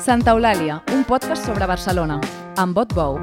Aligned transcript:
Santa 0.00 0.32
Eulàlia, 0.32 0.78
un 0.96 1.02
podcast 1.04 1.44
sobre 1.44 1.66
Barcelona, 1.68 2.14
amb 2.56 2.72
Bot 2.72 2.94
Bou. 2.96 3.18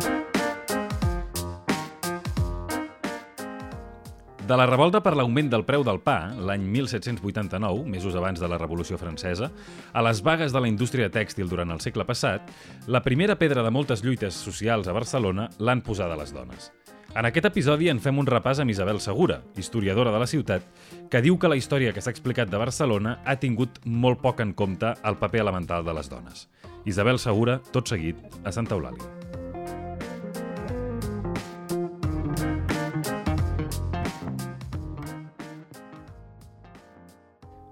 De 4.46 4.56
la 4.56 4.68
revolta 4.70 5.02
per 5.02 5.16
l'augment 5.18 5.50
del 5.50 5.66
preu 5.66 5.82
del 5.82 5.98
pa, 6.06 6.36
l'any 6.38 6.68
1789, 6.70 7.82
mesos 7.90 8.14
abans 8.16 8.38
de 8.38 8.48
la 8.48 8.60
Revolució 8.62 9.00
Francesa, 9.02 9.50
a 9.92 10.04
les 10.06 10.22
vagues 10.22 10.54
de 10.54 10.62
la 10.62 10.70
indústria 10.70 11.10
tèxtil 11.10 11.50
durant 11.50 11.74
el 11.74 11.82
segle 11.82 12.06
passat, 12.06 12.46
la 12.86 13.02
primera 13.02 13.40
pedra 13.42 13.66
de 13.66 13.74
moltes 13.74 14.06
lluites 14.06 14.38
socials 14.38 14.86
a 14.86 14.94
Barcelona 14.94 15.50
l'han 15.58 15.82
posada 15.82 16.20
les 16.22 16.30
dones. 16.30 16.70
En 17.18 17.26
aquest 17.26 17.48
episodi 17.50 17.88
en 17.90 17.98
fem 17.98 18.20
un 18.22 18.28
repàs 18.30 18.60
amb 18.62 18.70
Isabel 18.70 19.00
Segura, 19.02 19.40
historiadora 19.58 20.12
de 20.14 20.20
la 20.22 20.28
ciutat, 20.30 20.62
que 21.10 21.22
diu 21.26 21.40
que 21.42 21.50
la 21.50 21.58
història 21.58 21.90
que 21.96 22.04
s'ha 22.06 22.14
explicat 22.14 22.52
de 22.52 22.60
Barcelona 22.62 23.16
ha 23.26 23.40
tingut 23.42 23.80
molt 23.86 24.22
poc 24.22 24.44
en 24.46 24.54
compte 24.54 24.94
el 25.02 25.18
paper 25.18 25.42
elemental 25.42 25.88
de 25.88 25.96
les 25.98 26.12
dones. 26.14 26.46
Isabel 26.86 27.20
Segura, 27.20 27.62
tot 27.72 27.88
seguit, 27.88 28.20
a 28.44 28.52
Santa 28.52 28.76
Eulàlia. 28.76 29.18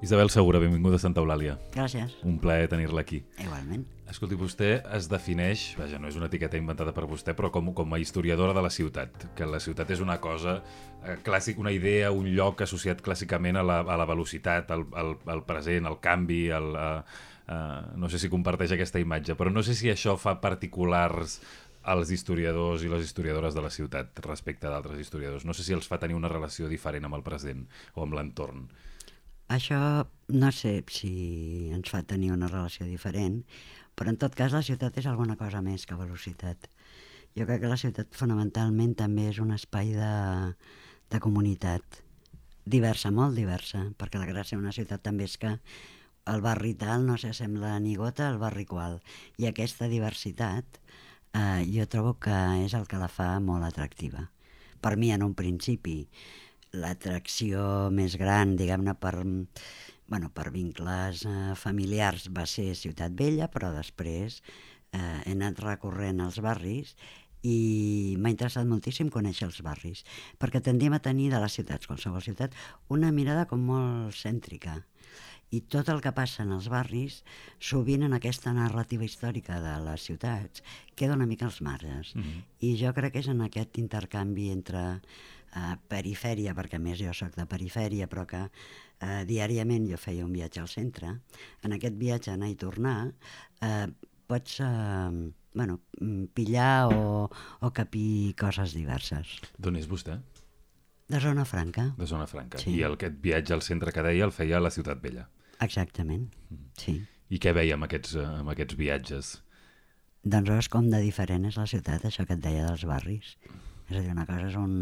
Isabel 0.05 0.29
Segura, 0.29 0.59
benvinguda 0.59 0.99
a 0.99 1.01
Santa 1.01 1.23
Eulàlia. 1.23 1.55
Gràcies. 1.73 2.11
Un 2.29 2.35
plaer 2.37 2.67
tenir-la 2.69 3.01
aquí. 3.01 3.23
Igualment. 3.41 3.87
Escolti, 4.05 4.37
vostè 4.37 4.67
es 4.93 5.07
defineix, 5.09 5.63
vaja, 5.79 5.97
no 5.97 6.11
és 6.11 6.17
una 6.19 6.27
etiqueta 6.29 6.59
inventada 6.59 6.93
per 6.93 7.07
vostè, 7.09 7.33
però 7.33 7.49
com, 7.49 7.71
com 7.73 7.95
a 7.95 7.97
historiadora 7.97 8.53
de 8.53 8.61
la 8.61 8.69
ciutat, 8.69 9.31
que 9.33 9.47
la 9.49 9.57
ciutat 9.63 9.89
és 9.95 10.03
una 10.05 10.19
cosa 10.21 10.59
eh, 10.59 11.15
clàssic, 11.25 11.57
una 11.57 11.73
idea, 11.73 12.11
un 12.13 12.29
lloc 12.37 12.61
associat 12.61 13.01
clàssicament 13.01 13.57
a 13.57 13.63
la, 13.65 13.79
a 13.81 13.97
la 13.97 14.05
velocitat, 14.05 14.69
al, 14.75 14.85
al, 14.93 15.15
al 15.25 15.41
present, 15.49 15.89
al 15.89 15.97
canvi, 16.05 16.43
al, 16.53 16.69
a, 16.77 16.87
a, 17.47 17.93
no 17.95 18.09
sé 18.09 18.19
si 18.21 18.31
comparteix 18.31 18.73
aquesta 18.75 19.01
imatge, 19.01 19.35
però 19.37 19.53
no 19.53 19.63
sé 19.65 19.75
si 19.77 19.91
això 19.91 20.17
fa 20.21 20.37
particulars 20.41 21.39
als 21.85 22.09
historiadors 22.09 22.81
i 22.81 22.89
les 22.89 23.05
historiadores 23.05 23.53
de 23.53 23.61
la 23.61 23.69
ciutat 23.69 24.17
respecte 24.25 24.67
d'altres 24.67 24.99
historiadors. 24.99 25.45
No 25.45 25.53
sé 25.53 25.63
si 25.63 25.73
els 25.75 25.87
fa 25.87 25.99
tenir 26.01 26.17
una 26.17 26.31
relació 26.31 26.69
diferent 26.71 27.05
amb 27.05 27.19
el 27.19 27.25
present 27.25 27.67
o 27.93 28.03
amb 28.03 28.17
l'entorn. 28.17 28.65
Això 29.53 29.79
no 30.33 30.49
sé 30.51 30.79
si 30.89 31.69
ens 31.73 31.91
fa 31.93 32.01
tenir 32.01 32.31
una 32.33 32.49
relació 32.49 32.87
diferent, 32.89 33.43
però 33.95 34.09
en 34.09 34.17
tot 34.17 34.33
cas 34.33 34.55
la 34.57 34.63
ciutat 34.65 34.97
és 34.97 35.05
alguna 35.05 35.37
cosa 35.37 35.61
més 35.61 35.85
que 35.85 35.97
velocitat. 35.97 36.65
Jo 37.37 37.45
crec 37.45 37.61
que 37.61 37.69
la 37.69 37.77
ciutat 37.77 38.17
fonamentalment 38.17 38.95
també 38.97 39.29
és 39.29 39.39
un 39.43 39.53
espai 39.53 39.93
de, 39.93 40.15
de 41.13 41.21
comunitat 41.21 42.01
diversa, 42.65 43.11
molt 43.13 43.37
diversa, 43.37 43.83
perquè 43.99 44.17
la 44.17 44.29
gràcia 44.31 44.57
d'una 44.57 44.73
ciutat 44.73 45.03
també 45.05 45.29
és 45.29 45.37
que 45.37 45.53
el 46.31 46.41
barri 46.41 46.73
tal 46.73 47.05
no 47.05 47.17
s'assembla 47.21 47.75
ni 47.79 47.95
gota 47.95 48.27
al 48.29 48.39
barri 48.41 48.65
qual. 48.65 48.99
I 49.37 49.49
aquesta 49.49 49.89
diversitat 49.91 50.79
eh, 51.33 51.65
jo 51.69 51.85
trobo 51.91 52.15
que 52.19 52.37
és 52.65 52.73
el 52.77 52.87
que 52.89 53.01
la 53.01 53.11
fa 53.11 53.35
molt 53.39 53.67
atractiva. 53.67 54.29
Per 54.81 54.95
mi, 55.01 55.11
en 55.13 55.23
un 55.25 55.33
principi, 55.37 56.03
l'atracció 56.75 57.89
més 57.93 58.17
gran, 58.21 58.55
diguem-ne, 58.59 58.95
per, 59.01 59.15
bueno, 60.11 60.31
per 60.33 60.49
vincles 60.53 61.25
eh, 61.29 61.53
familiars 61.59 62.29
va 62.33 62.45
ser 62.49 62.71
Ciutat 62.77 63.15
Vella, 63.17 63.49
però 63.51 63.71
després 63.75 64.41
eh, 64.41 65.21
he 65.25 65.35
anat 65.35 65.61
recorrent 65.63 66.21
als 66.25 66.41
barris 66.43 66.95
i 67.45 68.17
m'ha 68.17 68.31
interessat 68.33 68.65
moltíssim 68.65 69.11
conèixer 69.13 69.45
els 69.45 69.61
barris, 69.65 70.01
perquè 70.41 70.61
tendim 70.65 70.95
a 70.97 71.01
tenir 71.07 71.29
de 71.33 71.41
les 71.43 71.53
ciutats, 71.53 71.85
qualsevol 71.85 72.23
ciutat, 72.25 72.55
una 72.89 73.11
mirada 73.13 73.45
com 73.49 73.61
molt 73.69 74.17
cèntrica. 74.17 74.79
I 75.55 75.61
tot 75.71 75.89
el 75.93 76.01
que 76.03 76.11
passa 76.15 76.43
en 76.43 76.51
els 76.55 76.67
barris, 76.71 77.21
sovint 77.59 78.03
en 78.07 78.15
aquesta 78.17 78.53
narrativa 78.55 79.05
històrica 79.07 79.61
de 79.63 79.75
les 79.85 80.07
ciutats, 80.09 80.63
queda 80.97 81.15
una 81.15 81.27
mica 81.29 81.45
als 81.45 81.61
marges. 81.61 82.15
Mm 82.15 82.21
-hmm. 82.21 82.43
I 82.59 82.75
jo 82.81 82.93
crec 82.93 83.13
que 83.13 83.19
és 83.19 83.27
en 83.27 83.41
aquest 83.41 83.77
intercanvi 83.77 84.49
entre 84.51 85.01
eh, 85.55 85.75
perifèria, 85.87 86.53
perquè 86.53 86.75
a 86.75 86.83
més 86.83 86.99
jo 86.99 87.13
sóc 87.13 87.35
de 87.35 87.45
perifèria, 87.45 88.07
però 88.07 88.25
que 88.25 88.49
eh, 88.99 89.23
diàriament 89.25 89.87
jo 89.89 89.97
feia 89.97 90.25
un 90.25 90.33
viatge 90.33 90.61
al 90.61 90.67
centre. 90.67 91.19
En 91.63 91.71
aquest 91.71 91.95
viatge 91.95 92.31
anar 92.31 92.49
i 92.49 92.55
tornar 92.55 93.13
eh, 93.61 93.87
pots 94.27 94.59
eh, 94.59 95.31
bueno, 95.53 95.79
pillar 96.33 96.93
o, 96.93 97.29
o 97.61 97.73
capir 97.73 98.35
coses 98.35 98.73
diverses. 98.73 99.39
D'on 99.57 99.77
és 99.79 99.87
vostè? 99.87 100.19
De 101.07 101.19
Zona 101.21 101.45
Franca. 101.45 101.93
De 101.97 102.07
Zona 102.09 102.25
Franca. 102.27 102.57
Sí. 102.57 102.75
I 102.79 102.83
el, 102.83 102.97
aquest 102.97 103.21
viatge 103.21 103.53
al 103.53 103.61
centre 103.61 103.93
que 103.93 104.03
deia 104.03 104.25
el 104.25 104.33
feia 104.33 104.57
a 104.57 104.63
la 104.63 104.73
Ciutat 104.73 105.01
Vella. 105.03 105.27
Exactament, 105.63 106.29
sí. 106.79 106.99
I 107.29 107.39
què 107.41 107.53
veia 107.55 107.77
amb 107.77 107.87
aquests, 107.87 108.15
eh, 108.19 108.27
amb 108.41 108.51
aquests 108.53 108.77
viatges? 108.79 109.31
Doncs 110.25 110.51
és 110.57 110.69
com 110.73 110.89
de 110.89 110.99
diferent 111.03 111.45
és 111.45 111.57
la 111.59 111.67
ciutat, 111.69 112.05
això 112.05 112.25
que 112.25 112.33
et 112.37 112.43
deia 112.43 112.65
dels 112.65 112.85
barris. 112.89 113.35
És 113.89 113.97
a 113.97 114.01
dir, 114.01 114.11
una 114.11 114.25
cosa 114.25 114.49
és 114.49 114.59
un... 114.59 114.75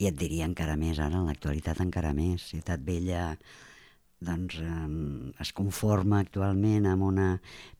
I 0.00 0.08
et 0.08 0.16
diria 0.16 0.46
encara 0.48 0.78
més 0.80 0.98
ara, 0.98 1.18
en 1.20 1.28
l'actualitat 1.28 1.82
encara 1.84 2.14
més. 2.16 2.46
Ciutat 2.54 2.80
Vella 2.86 3.34
doncs, 4.20 4.56
eh, 4.60 5.42
es 5.44 5.52
conforma 5.56 6.20
actualment 6.20 6.88
amb 6.88 7.04
una 7.04 7.28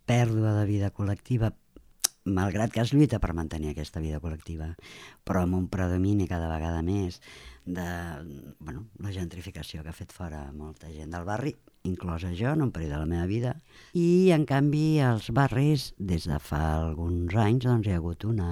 pèrdua 0.08 0.54
de 0.58 0.66
vida 0.68 0.90
col·lectiva, 0.92 1.52
malgrat 2.24 2.72
que 2.72 2.82
es 2.82 2.92
lluita 2.92 3.18
per 3.20 3.32
mantenir 3.36 3.72
aquesta 3.72 4.00
vida 4.04 4.20
col·lectiva, 4.20 4.74
però 5.24 5.44
amb 5.44 5.56
un 5.56 5.68
predomini 5.72 6.28
cada 6.28 6.50
vegada 6.52 6.82
més 6.82 7.20
de 7.64 7.86
bueno, 8.58 8.86
la 8.98 9.12
gentrificació 9.12 9.82
que 9.82 9.92
ha 9.92 9.96
fet 9.96 10.12
fora 10.12 10.46
molta 10.52 10.90
gent 10.92 11.12
del 11.12 11.26
barri, 11.28 11.54
inclosa 11.84 12.32
jo 12.36 12.52
en 12.52 12.62
un 12.62 12.72
període 12.74 12.94
de 12.94 13.00
la 13.00 13.10
meva 13.10 13.26
vida, 13.30 13.54
i 13.96 14.30
en 14.34 14.44
canvi 14.48 15.00
als 15.04 15.30
barris, 15.36 15.90
des 15.98 16.26
de 16.28 16.40
fa 16.42 16.62
alguns 16.80 17.34
anys, 17.34 17.64
doncs 17.68 17.88
hi 17.88 17.94
ha 17.94 18.02
hagut 18.02 18.26
una, 18.28 18.50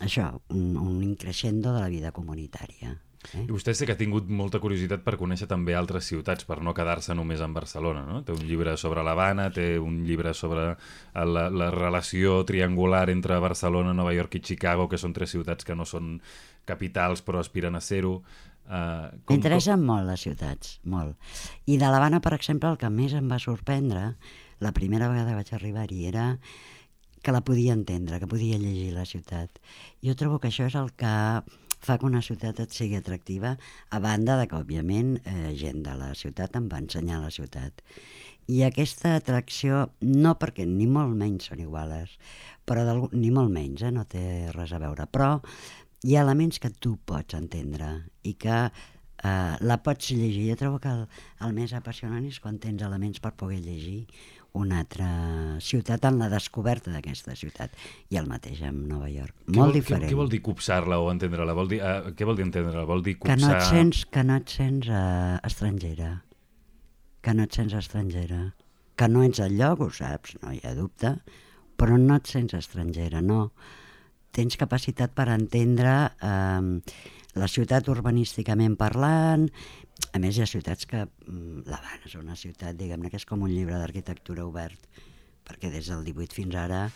això, 0.00 0.32
un, 0.50 0.74
un 0.80 0.98
increixendo 1.06 1.74
de 1.74 1.84
la 1.84 1.92
vida 1.92 2.12
comunitària. 2.16 2.96
Eh? 3.34 3.42
I 3.44 3.52
vostè 3.52 3.74
sé 3.76 3.84
que 3.84 3.92
ha 3.92 4.00
tingut 4.00 4.30
molta 4.32 4.58
curiositat 4.62 5.02
per 5.04 5.18
conèixer 5.20 5.46
també 5.48 5.74
altres 5.76 6.06
ciutats, 6.08 6.46
per 6.48 6.60
no 6.64 6.72
quedar-se 6.76 7.14
només 7.14 7.42
en 7.44 7.52
Barcelona, 7.52 8.04
no? 8.08 8.22
Té 8.24 8.32
un 8.32 8.46
llibre 8.48 8.76
sobre 8.80 9.04
l'Havana, 9.04 9.50
té 9.52 9.74
un 9.78 10.00
llibre 10.08 10.32
sobre 10.34 10.70
la, 10.72 11.44
la 11.52 11.70
relació 11.74 12.40
triangular 12.48 13.08
entre 13.12 13.38
Barcelona, 13.44 13.92
Nova 13.96 14.14
York 14.16 14.38
i 14.40 14.44
Chicago, 14.50 14.88
que 14.88 15.00
són 15.00 15.12
tres 15.16 15.36
ciutats 15.36 15.68
que 15.68 15.76
no 15.76 15.84
són 15.84 16.16
capitals 16.64 17.20
però 17.26 17.42
aspiren 17.44 17.76
a 17.76 17.84
ser-ho. 17.84 18.22
Uh, 18.66 19.08
M'interessen 19.30 19.82
molt 19.82 20.06
les 20.06 20.26
ciutats, 20.26 20.76
molt. 20.84 21.16
I 21.66 21.78
de 21.80 21.88
l'Havana, 21.90 22.20
per 22.22 22.34
exemple, 22.36 22.70
el 22.70 22.78
que 22.78 22.90
més 22.92 23.14
em 23.18 23.30
va 23.30 23.40
sorprendre, 23.42 24.12
la 24.60 24.74
primera 24.76 25.08
vegada 25.10 25.32
que 25.32 25.40
vaig 25.40 25.54
arribar-hi, 25.56 26.04
era 26.10 26.26
que 27.22 27.32
la 27.32 27.42
podia 27.44 27.74
entendre, 27.76 28.20
que 28.20 28.28
podia 28.30 28.58
llegir 28.58 28.92
la 28.94 29.08
ciutat. 29.08 29.58
Jo 30.04 30.14
trobo 30.16 30.38
que 30.40 30.48
això 30.48 30.68
és 30.70 30.76
el 30.78 30.92
que 30.96 31.10
fa 31.80 31.96
que 31.98 32.08
una 32.08 32.22
ciutat 32.24 32.60
et 32.60 32.74
sigui 32.76 32.98
atractiva, 32.98 33.54
a 33.90 34.00
banda 34.04 34.36
de 34.40 34.46
que, 34.48 34.58
òbviament, 34.60 35.16
eh, 35.24 35.52
gent 35.56 35.82
de 35.86 35.96
la 35.96 36.12
ciutat 36.14 36.56
em 36.56 36.68
va 36.68 36.80
ensenyar 36.82 37.22
la 37.22 37.32
ciutat. 37.32 37.80
I 38.50 38.64
aquesta 38.66 39.14
atracció, 39.16 39.86
no 40.02 40.34
perquè 40.40 40.66
ni 40.66 40.88
molt 40.90 41.14
menys 41.16 41.48
són 41.50 41.60
iguales, 41.62 42.16
però 42.66 42.84
ni 43.12 43.30
molt 43.30 43.52
menys, 43.52 43.84
eh, 43.86 43.92
no 43.94 44.04
té 44.04 44.50
res 44.52 44.72
a 44.72 44.80
veure, 44.82 45.06
però 45.06 45.40
hi 46.04 46.16
ha 46.16 46.24
elements 46.24 46.60
que 46.62 46.70
tu 46.70 46.96
pots 47.06 47.36
entendre 47.36 47.92
i 48.24 48.34
que 48.40 48.58
eh, 48.64 49.54
la 49.60 49.78
pots 49.84 50.12
llegir. 50.16 50.50
Jo 50.52 50.58
trobo 50.60 50.80
que 50.82 50.92
el, 50.92 51.06
el 51.46 51.56
més 51.56 51.74
apassionant 51.76 52.26
és 52.28 52.40
quan 52.40 52.58
tens 52.62 52.82
elements 52.86 53.20
per 53.20 53.34
poder 53.36 53.60
llegir 53.64 54.04
una 54.58 54.80
altra 54.82 55.08
ciutat 55.62 56.04
en 56.08 56.16
la 56.18 56.28
descoberta 56.30 56.90
d'aquesta 56.90 57.36
ciutat 57.38 57.74
i 58.10 58.18
el 58.18 58.26
mateix 58.26 58.62
amb 58.66 58.82
Nova 58.90 59.06
York, 59.10 59.34
què 59.46 59.54
molt 59.54 59.70
vol, 59.70 59.76
diferent. 59.78 60.08
Què, 60.08 60.10
què 60.10 60.18
vol 60.18 60.32
dir 60.32 60.40
copsar-la 60.42 60.98
o 60.98 61.10
entendre-la? 61.12 61.54
Vol 61.54 61.70
dir, 61.70 61.78
uh, 61.84 62.10
què 62.16 62.26
vol 62.26 62.40
dir 62.40 62.48
entendre-la? 62.48 62.86
Vol 62.88 63.04
dir 63.06 63.14
copsar... 63.20 63.36
Que 63.36 63.44
no 63.44 63.52
et 63.54 63.68
sents, 63.68 64.02
que 64.10 64.24
no 64.26 64.40
et 64.40 64.56
sents 64.56 64.90
uh, 64.90 65.36
estrangera, 65.46 66.10
que 67.22 67.36
no 67.36 67.46
et 67.46 67.60
sents 67.60 67.76
estrangera, 67.78 68.40
que 68.98 69.08
no 69.08 69.22
ets 69.28 69.42
al 69.44 69.54
lloc, 69.60 69.84
ho 69.86 69.90
saps, 69.94 70.34
no 70.42 70.56
hi 70.56 70.58
ha 70.66 70.74
dubte, 70.74 71.14
però 71.78 72.00
no 72.00 72.18
et 72.18 72.34
sents 72.34 72.56
estrangera, 72.58 73.22
no. 73.22 73.44
Tens 74.30 74.56
capacitat 74.60 75.14
per 75.14 75.28
entendre 75.32 75.94
eh, 76.22 76.96
la 77.38 77.48
ciutat 77.50 77.88
urbanísticament 77.90 78.76
parlant, 78.78 79.48
a 80.14 80.18
més 80.22 80.36
hi 80.36 80.42
ha 80.44 80.48
ciutats 80.50 80.88
que 80.90 81.04
mm, 81.04 81.66
l'Havana 81.68 82.08
és 82.08 82.16
una 82.18 82.36
ciutat, 82.38 82.76
diguem-ne, 82.78 83.10
que 83.10 83.20
és 83.20 83.26
com 83.28 83.44
un 83.46 83.52
llibre 83.52 83.78
d'arquitectura 83.78 84.46
obert, 84.46 84.88
perquè 85.46 85.70
des 85.72 85.90
del 85.92 86.06
18 86.06 86.36
fins 86.36 86.56
ara, 86.58 86.86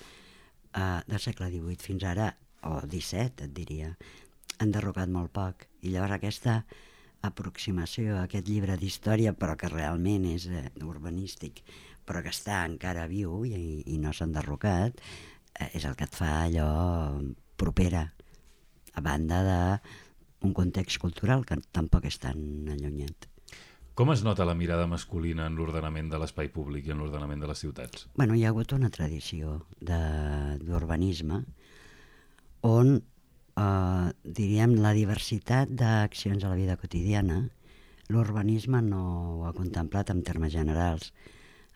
eh, 0.74 1.00
del 1.06 1.22
segle 1.22 1.50
18 1.52 1.86
fins 1.86 2.06
ara, 2.10 2.32
o 2.64 2.80
17 2.80 3.44
et 3.44 3.54
diria, 3.54 3.92
han 4.58 4.72
derrocat 4.72 5.10
molt 5.12 5.32
poc. 5.34 5.66
I 5.84 5.92
llavors 5.92 6.16
aquesta 6.16 6.62
aproximació 7.24 8.18
a 8.18 8.24
aquest 8.24 8.48
llibre 8.48 8.76
d'història, 8.80 9.34
però 9.36 9.56
que 9.60 9.70
realment 9.72 10.26
és 10.32 10.48
eh, 10.48 10.68
urbanístic, 10.84 11.62
però 12.04 12.20
que 12.24 12.32
està 12.34 12.64
encara 12.68 13.06
viu 13.08 13.44
i, 13.48 13.82
i 13.86 13.98
no 14.00 14.12
s'ha 14.12 14.28
enderrocat, 14.28 15.00
és 15.72 15.84
el 15.84 15.94
que 15.98 16.08
et 16.08 16.16
fa 16.16 16.44
allò 16.44 16.68
propera, 17.60 18.08
a 18.94 19.00
banda 19.00 19.42
de 19.44 19.60
un 20.44 20.52
context 20.52 21.00
cultural 21.02 21.44
que 21.48 21.58
tampoc 21.72 22.06
és 22.10 22.18
tan 22.20 22.68
allunyat. 22.70 23.28
Com 23.94 24.10
es 24.10 24.24
nota 24.26 24.46
la 24.46 24.56
mirada 24.58 24.88
masculina 24.90 25.46
en 25.46 25.54
l'ordenament 25.54 26.08
de 26.10 26.18
l'espai 26.18 26.48
públic 26.50 26.88
i 26.88 26.92
en 26.94 26.98
l'ordenament 26.98 27.42
de 27.44 27.50
les 27.50 27.60
ciutats? 27.62 28.08
Bueno, 28.18 28.34
hi 28.34 28.42
ha 28.42 28.50
hagut 28.50 28.74
una 28.74 28.90
tradició 28.90 29.60
d'urbanisme 29.78 31.44
on, 32.66 32.96
eh, 32.98 34.08
diríem, 34.24 34.74
la 34.82 34.92
diversitat 34.98 35.70
d'accions 35.70 36.42
a 36.42 36.50
la 36.50 36.58
vida 36.58 36.76
quotidiana, 36.76 37.44
l'urbanisme 38.08 38.82
no 38.82 39.04
ho 39.38 39.46
ha 39.46 39.54
contemplat 39.54 40.10
en 40.10 40.24
termes 40.26 40.52
generals. 40.52 41.12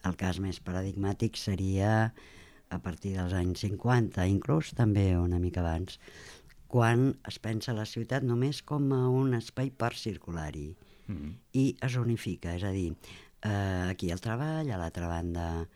El 0.02 0.18
cas 0.18 0.42
més 0.42 0.58
paradigmàtic 0.58 1.38
seria 1.38 2.12
a 2.70 2.78
partir 2.84 3.14
dels 3.16 3.32
anys 3.32 3.64
50, 3.64 4.26
inclús 4.28 4.74
també 4.76 5.16
una 5.16 5.38
mica 5.38 5.60
abans, 5.64 5.98
quan 6.68 7.14
es 7.28 7.38
pensa 7.40 7.72
la 7.72 7.86
ciutat 7.88 8.22
només 8.22 8.60
com 8.62 8.92
a 8.92 9.06
un 9.08 9.34
espai 9.38 9.70
per 9.70 9.94
circular-hi 9.96 10.74
Mm. 11.08 11.30
i 11.56 11.64
es 11.80 11.96
unifica, 11.96 12.54
és 12.54 12.64
a 12.68 12.70
dir, 12.70 12.92
eh, 13.42 13.86
aquí 13.88 14.10
el 14.12 14.20
treball, 14.20 14.70
a 14.70 14.80
l'altra 14.80 15.08
banda... 15.08 15.66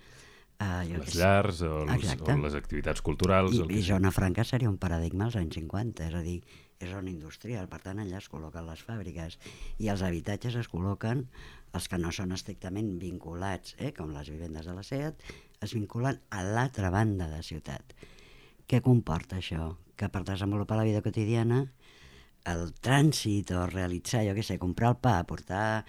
Eh, 0.62 0.83
jo 0.93 1.00
Les 1.00 1.17
llars 1.19 1.62
o, 1.67 1.83
els, 1.87 2.05
Exacte. 2.05 2.35
o 2.37 2.44
les 2.44 2.55
activitats 2.55 3.03
culturals. 3.03 3.56
I, 3.56 3.62
el 3.65 3.73
que 3.73 3.81
I 3.81 3.87
zona 3.87 4.12
franca 4.15 4.44
seria 4.44 4.71
un 4.71 4.77
paradigma 4.79 5.27
als 5.27 5.39
anys 5.41 5.56
50, 5.59 6.06
és 6.06 6.15
a 6.15 6.21
dir, 6.23 6.37
és 6.82 6.93
zona 6.93 7.11
industrial, 7.12 7.69
per 7.70 7.81
tant 7.84 8.02
allà 8.02 8.19
es 8.19 8.29
col·loquen 8.32 8.67
les 8.69 8.82
fàbriques 8.87 9.38
i 9.82 9.90
els 9.93 10.02
habitatges 10.06 10.58
es 10.61 10.70
col·loquen, 10.73 11.26
els 11.73 11.88
que 11.88 12.00
no 12.00 12.12
són 12.12 12.34
estrictament 12.37 12.96
vinculats, 13.00 13.76
eh, 13.79 13.93
com 13.96 14.12
les 14.12 14.29
vivendes 14.32 14.69
de 14.69 14.75
la 14.76 14.84
SEAT, 14.87 15.23
es 15.62 15.75
vinculen 15.76 16.19
a 16.31 16.43
l'altra 16.44 16.90
banda 16.93 17.31
de 17.31 17.40
ciutat. 17.46 17.94
Què 18.69 18.82
comporta 18.84 19.38
això? 19.38 19.73
Que 19.96 20.08
per 20.12 20.25
desenvolupar 20.26 20.79
la 20.81 20.88
vida 20.88 21.02
quotidiana 21.05 21.62
el 22.50 22.73
trànsit 22.82 23.52
o 23.55 23.67
realitzar, 23.70 24.25
jo 24.26 24.34
què 24.34 24.44
sé, 24.46 24.58
comprar 24.58 24.93
el 24.93 24.99
pa, 25.02 25.20
portar, 25.29 25.84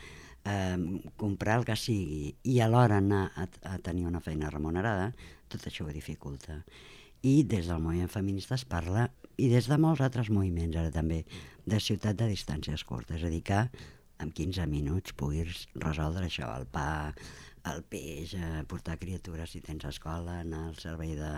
eh, 0.46 0.78
comprar 1.18 1.60
el 1.60 1.66
que 1.68 1.78
sigui 1.80 2.34
i 2.44 2.60
alhora 2.62 3.00
anar 3.02 3.24
a, 3.36 3.48
a 3.74 3.78
tenir 3.80 4.06
una 4.10 4.22
feina 4.22 4.52
remunerada, 4.54 5.12
tot 5.50 5.66
això 5.68 5.88
ho 5.88 5.94
dificulta. 5.96 6.62
I 7.24 7.42
des 7.48 7.70
del 7.72 7.82
moviment 7.82 8.12
feminista 8.12 8.56
es 8.60 8.66
parla, 8.68 9.08
i 9.38 9.50
des 9.50 9.68
de 9.70 9.78
molts 9.82 10.04
altres 10.06 10.30
moviments 10.34 10.78
ara 10.78 10.92
també, 10.94 11.24
de 11.66 11.80
ciutat 11.82 12.18
de 12.20 12.30
distàncies 12.30 12.84
curtes, 12.86 13.18
és 13.22 13.28
a 13.28 13.32
dir, 13.32 13.42
que 13.46 13.62
en 14.24 14.32
15 14.32 14.68
minuts 14.70 15.16
puguis 15.18 15.66
resoldre 15.76 16.28
això, 16.28 16.50
el 16.58 16.68
pa, 16.72 17.14
el 17.72 17.84
peix, 17.90 18.36
eh, 18.38 18.64
portar 18.70 19.00
criatures 19.02 19.56
si 19.56 19.62
tens 19.66 19.86
escola, 19.90 20.40
anar 20.42 20.68
al 20.70 20.78
servei 20.80 21.16
de, 21.20 21.34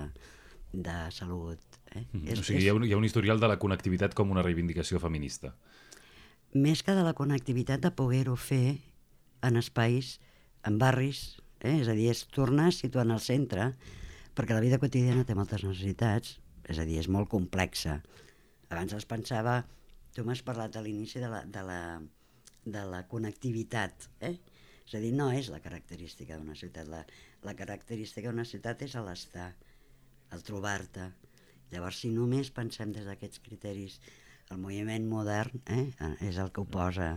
de 0.73 0.97
salut... 1.15 1.61
Eh? 1.93 2.05
Mm. 2.11 2.35
O 2.35 2.43
sigui, 2.43 2.65
hi 2.65 2.69
ha, 2.69 2.75
un, 2.77 2.85
hi 2.87 2.93
ha 2.93 2.99
un 2.99 3.07
historial 3.07 3.39
de 3.39 3.49
la 3.51 3.59
connectivitat 3.61 4.15
com 4.17 4.33
una 4.33 4.43
reivindicació 4.45 4.99
feminista. 4.99 5.55
més 6.55 6.79
que 6.87 6.93
de 6.95 7.01
la 7.03 7.11
connectivitat 7.13 7.81
de 7.83 7.89
poder-ho 7.91 8.37
fer 8.39 8.77
en 9.43 9.57
espais, 9.59 10.21
en 10.63 10.77
barris, 10.79 11.41
eh? 11.59 11.81
és 11.81 11.89
a 11.91 11.95
dir, 11.97 12.07
és 12.13 12.23
tornar 12.31 12.69
a 12.69 12.75
situar 12.75 13.03
en 13.03 13.11
el 13.11 13.19
centre, 13.19 13.73
perquè 14.35 14.55
la 14.55 14.63
vida 14.63 14.79
quotidiana 14.79 15.25
té 15.27 15.35
moltes 15.35 15.65
necessitats, 15.67 16.37
és 16.69 16.79
a 16.81 16.85
dir, 16.87 16.99
és 17.01 17.09
molt 17.11 17.29
complexa. 17.31 17.99
Abans 18.69 18.95
es 18.97 19.07
pensava, 19.09 19.59
tu 20.15 20.25
m'has 20.25 20.41
parlat 20.45 20.75
a 20.75 20.83
l'inici 20.85 21.21
de, 21.21 21.29
la, 21.31 21.43
de, 21.45 21.63
la, 21.65 21.79
de 22.65 22.83
la 22.91 23.03
connectivitat, 23.11 24.09
eh? 24.25 24.35
és 24.85 24.97
a 24.97 25.01
dir, 25.01 25.13
no 25.17 25.31
és 25.33 25.49
la 25.53 25.61
característica 25.63 26.37
d'una 26.37 26.57
ciutat, 26.57 26.89
la, 26.89 27.01
la 27.45 27.55
característica 27.57 28.29
d'una 28.29 28.45
ciutat 28.45 28.85
és 28.85 28.97
l'estar, 29.01 29.49
el 30.33 30.45
trobar-te. 30.45 31.09
Llavors, 31.71 32.03
si 32.03 32.11
només 32.13 32.51
pensem 32.53 32.93
des 32.93 33.07
d'aquests 33.09 33.41
criteris, 33.45 33.97
el 34.53 34.61
moviment 34.61 35.07
modern 35.09 35.63
eh, 35.73 35.89
és 36.21 36.37
el 36.37 36.51
que 36.53 36.61
ho 36.61 36.69
posa 36.69 37.15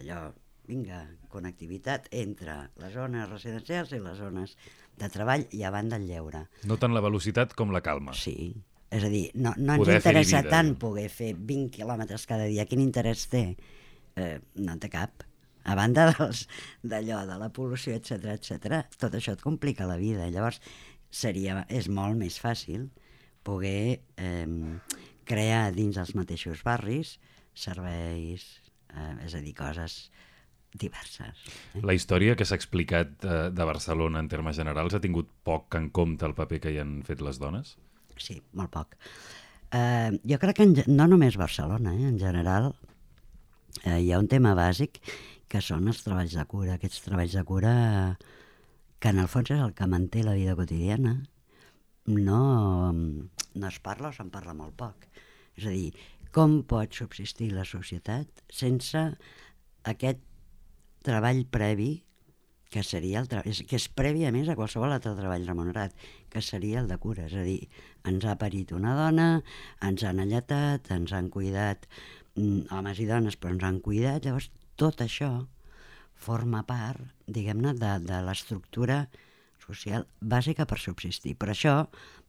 allò, 0.00 0.26
vinga, 0.68 1.00
connectivitat 1.32 2.08
entre 2.14 2.56
les 2.78 2.92
zones 2.94 3.28
residencials 3.30 3.94
i 3.96 4.00
les 4.02 4.18
zones 4.20 4.54
de 5.00 5.08
treball 5.10 5.46
i 5.56 5.64
a 5.64 5.72
banda 5.74 5.98
el 5.98 6.06
lleure. 6.06 6.44
No 6.68 6.76
tant 6.78 6.94
la 6.94 7.02
velocitat 7.04 7.56
com 7.58 7.72
la 7.74 7.82
calma. 7.82 8.14
Sí, 8.14 8.52
és 8.90 9.04
a 9.06 9.10
dir, 9.10 9.24
no, 9.38 9.52
no 9.56 9.76
ens 9.76 9.84
Poder 9.84 9.98
interessa 10.00 10.42
tant 10.50 10.74
poder 10.80 11.06
fer 11.14 11.32
20 11.38 11.70
quilòmetres 11.76 12.26
cada 12.26 12.48
dia. 12.50 12.66
Quin 12.66 12.82
interès 12.82 13.28
té? 13.30 13.44
Eh, 14.18 14.36
no 14.58 14.74
en 14.74 14.80
té 14.82 14.90
cap. 14.90 15.22
A 15.70 15.76
banda 15.78 16.08
d'allò, 16.10 17.20
de 17.28 17.36
la 17.38 17.50
pol·lució, 17.54 17.94
etc 17.94 18.34
etc, 18.34 18.80
tot 18.98 19.14
això 19.14 19.36
et 19.36 19.44
complica 19.44 19.86
la 19.86 19.98
vida. 20.00 20.26
Llavors, 20.32 20.58
seria, 21.10 21.64
és 21.68 21.90
molt 21.92 22.18
més 22.18 22.40
fàcil 22.42 22.88
poder 23.46 24.00
eh, 24.18 24.48
crear 25.28 25.68
dins 25.76 26.00
els 26.00 26.16
mateixos 26.18 26.64
barris 26.66 27.18
serveis, 27.54 28.48
eh, 28.90 29.14
és 29.26 29.36
a 29.36 29.44
dir, 29.44 29.54
coses 29.54 30.00
diverses. 30.74 31.44
Eh? 31.74 31.84
La 31.86 31.94
història 31.94 32.36
que 32.38 32.46
s'ha 32.46 32.58
explicat 32.58 33.22
eh, 33.22 33.38
de 33.54 33.68
Barcelona 33.68 34.22
en 34.22 34.30
termes 34.30 34.58
generals 34.58 34.94
ha 34.94 35.02
tingut 35.02 35.30
poc 35.46 35.78
en 35.78 35.90
compte 35.94 36.26
el 36.26 36.34
paper 36.38 36.60
que 36.66 36.74
hi 36.74 36.82
han 36.82 37.00
fet 37.06 37.22
les 37.22 37.38
dones? 37.42 37.76
Sí, 38.20 38.38
molt 38.56 38.72
poc. 38.74 38.96
Eh, 39.72 40.10
jo 40.26 40.38
crec 40.42 40.58
que 40.58 40.66
en, 40.66 40.76
no 40.90 41.06
només 41.10 41.38
Barcelona, 41.40 41.94
eh, 41.94 42.08
en 42.10 42.18
general 42.18 42.72
eh, 43.84 44.00
hi 44.00 44.10
ha 44.12 44.20
un 44.20 44.28
tema 44.28 44.54
bàsic 44.58 45.00
que 45.50 45.62
són 45.64 45.88
els 45.90 46.02
treballs 46.06 46.36
de 46.38 46.44
cura. 46.50 46.76
Aquests 46.76 47.04
treballs 47.06 47.34
de 47.38 47.44
cura 47.46 47.74
que 49.00 49.12
en 49.14 49.20
el 49.22 49.30
fons 49.32 49.50
és 49.50 49.62
el 49.62 49.74
que 49.74 49.88
manté 49.90 50.24
la 50.26 50.36
vida 50.38 50.56
quotidiana. 50.58 51.16
No, 52.10 52.40
no 52.92 53.68
es 53.68 53.78
parla 53.82 54.10
o 54.10 54.16
se'n 54.16 54.30
parla 54.34 54.54
molt 54.56 54.76
poc. 54.78 55.06
És 55.58 55.66
a 55.66 55.74
dir, 55.74 55.94
com 56.34 56.60
pot 56.68 56.94
subsistir 56.94 57.50
la 57.54 57.66
societat 57.66 58.44
sense 58.54 59.02
aquest 59.90 60.22
treball 61.06 61.44
previ 61.50 61.92
que 62.70 62.84
seria 62.86 63.22
el 63.24 63.28
que 63.30 63.78
és 63.80 63.88
previ 63.98 64.26
a 64.26 64.30
més 64.34 64.48
a 64.48 64.54
qualsevol 64.58 64.92
altre 64.94 65.16
treball 65.18 65.46
remunerat, 65.48 65.94
que 66.30 66.42
seria 66.42 66.80
el 66.80 66.88
de 66.88 66.96
cura, 67.02 67.26
és 67.26 67.34
a 67.34 67.42
dir, 67.46 67.68
ens 68.08 68.24
ha 68.24 68.36
parit 68.40 68.72
una 68.76 68.94
dona, 68.98 69.28
ens 69.86 70.04
han 70.06 70.22
alletat, 70.22 70.90
ens 70.94 71.12
han 71.12 71.28
cuidat, 71.34 71.86
mm, 72.36 72.70
homes 72.70 73.00
i 73.02 73.06
dones, 73.06 73.36
però 73.36 73.54
ens 73.54 73.64
han 73.66 73.80
cuidat, 73.84 74.24
llavors 74.24 74.50
tot 74.80 75.02
això 75.04 75.46
forma 76.20 76.62
part, 76.68 77.00
diguem-ne, 77.26 77.74
de, 77.80 77.92
de 78.04 78.20
l'estructura 78.26 79.04
social 79.60 80.06
bàsica 80.20 80.66
per 80.68 80.78
subsistir. 80.80 81.36
Per 81.38 81.50
això 81.52 81.74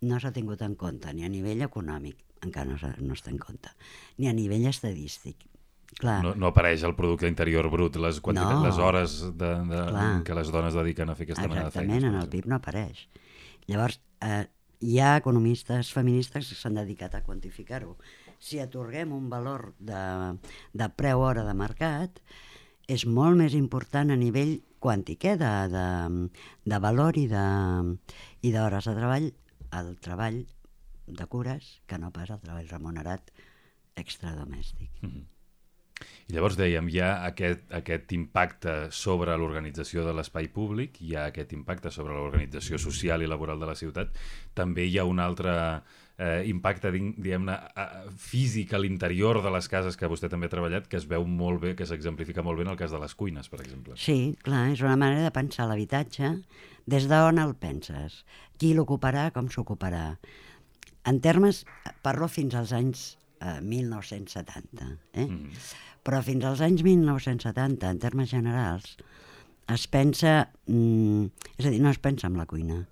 no 0.08 0.20
s'ha 0.20 0.32
tingut 0.36 0.62
en 0.66 0.76
compte 0.80 1.12
ni 1.14 1.26
a 1.26 1.30
nivell 1.32 1.64
econòmic, 1.68 2.18
encara 2.46 2.70
no, 2.72 2.92
no 3.02 3.14
està 3.18 3.32
en 3.32 3.40
compte, 3.42 3.72
ni 4.18 4.30
a 4.30 4.34
nivell 4.36 4.68
estadístic. 4.70 5.48
Clar, 6.00 6.22
No, 6.24 6.32
no 6.40 6.48
apareix 6.48 6.86
el 6.88 6.94
producte 6.96 7.28
interior 7.28 7.68
brut, 7.70 7.98
les, 8.00 8.22
quantitats, 8.24 8.62
No. 8.62 8.64
les 8.64 8.78
hores 8.80 9.16
de, 9.36 9.50
de, 9.68 9.82
Clar. 9.90 10.24
que 10.24 10.38
les 10.38 10.52
dones 10.54 10.74
dediquen 10.74 11.10
a 11.12 11.16
fer 11.20 11.26
aquesta 11.28 11.50
mena 11.50 11.66
de 11.66 11.74
feines. 11.76 11.98
Exactament, 11.98 12.16
en 12.16 12.22
el. 12.22 12.30
PIB 12.32 12.48
no 12.48 12.56
apareix. 12.62 13.02
Llavors, 13.68 14.00
eh, 14.22 14.46
hi 14.82 14.98
ha 15.00 15.18
economistes 15.18 15.92
feministes 15.94 16.50
que 16.50 16.58
s'han 16.58 16.80
dedicat 16.80 17.16
a 17.16 17.24
quantificar-ho. 17.26 17.98
Si 18.42 18.60
atorguem 18.60 19.14
un 19.14 19.30
valor 19.30 19.74
de, 19.78 20.02
de 20.74 20.88
preu 20.98 21.22
hora 21.22 21.46
de 21.46 21.54
mercat, 21.54 22.22
és 22.90 23.06
molt 23.06 23.38
més 23.38 23.54
important 23.58 24.10
a 24.12 24.18
nivell 24.18 24.58
quàntic, 24.82 25.28
eh, 25.30 25.38
de, 25.38 25.52
de, 25.76 25.86
de 26.74 26.80
valor 26.82 27.20
i 27.22 27.28
d'hores 27.30 28.90
de, 28.90 28.96
de 28.96 28.98
treball, 28.98 29.30
el 29.82 29.94
treball 30.02 30.42
de 31.08 31.28
cures, 31.28 31.78
que 31.88 32.00
no 32.02 32.12
pas 32.16 32.32
el 32.34 32.42
treball 32.42 32.68
remunerat 32.72 33.32
extradomèstic. 34.02 34.90
Mhm. 35.02 35.41
I 36.30 36.36
llavors 36.36 36.58
dèiem, 36.60 36.88
hi 36.92 37.02
ha 37.04 37.12
aquest, 37.28 37.66
aquest 37.76 38.14
impacte 38.16 38.76
sobre 38.96 39.36
l'organització 39.38 40.06
de 40.08 40.14
l'espai 40.18 40.48
públic, 40.54 41.02
hi 41.02 41.16
ha 41.16 41.28
aquest 41.32 41.54
impacte 41.58 41.92
sobre 41.92 42.16
l'organització 42.18 42.80
social 42.82 43.24
i 43.24 43.30
laboral 43.30 43.60
de 43.60 43.70
la 43.70 43.76
ciutat, 43.76 44.16
també 44.58 44.88
hi 44.88 44.98
ha 44.98 45.08
un 45.08 45.20
altre 45.20 45.54
eh, 46.22 46.44
impacte, 46.50 46.92
diguem-ne, 46.94 47.58
físic 48.18 48.74
a 48.74 48.82
l'interior 48.82 49.42
de 49.44 49.54
les 49.54 49.68
cases 49.72 49.98
que 49.98 50.10
vostè 50.12 50.30
també 50.32 50.50
ha 50.50 50.54
treballat, 50.54 50.90
que 50.90 51.00
es 51.00 51.08
veu 51.10 51.26
molt 51.28 51.64
bé, 51.64 51.74
que 51.78 51.88
s'exemplifica 51.90 52.46
molt 52.46 52.62
bé 52.62 52.68
en 52.68 52.74
el 52.76 52.80
cas 52.80 52.94
de 52.94 53.02
les 53.02 53.16
cuines, 53.18 53.50
per 53.50 53.62
exemple. 53.64 53.98
Sí, 53.98 54.36
clar, 54.46 54.68
és 54.76 54.84
una 54.86 54.98
manera 55.00 55.26
de 55.26 55.34
pensar 55.36 55.68
l'habitatge 55.70 56.36
des 56.90 57.08
d'on 57.10 57.42
el 57.42 57.56
penses, 57.56 58.22
qui 58.62 58.76
l'ocuparà, 58.78 59.30
com 59.34 59.50
s'ocuparà. 59.50 60.06
En 61.10 61.18
termes, 61.22 61.64
parlo 62.06 62.28
fins 62.30 62.54
als 62.58 62.74
anys 62.78 63.16
eh, 63.42 63.60
1970, 63.62 64.98
eh? 65.14 65.26
Mhm. 65.26 65.50
però 66.02 66.22
fins 66.26 66.46
als 66.46 66.62
anys 66.66 66.82
1970, 66.82 67.90
en 67.90 68.00
termes 68.00 68.30
generals, 68.30 68.98
es 69.70 69.88
pensa, 69.88 70.50
mm, 70.66 71.26
és 71.58 71.66
a 71.66 71.70
dir, 71.70 71.82
no 71.82 71.92
es 71.92 72.00
pensa 72.00 72.28
en 72.28 72.38
la 72.38 72.46
cuina. 72.46 72.88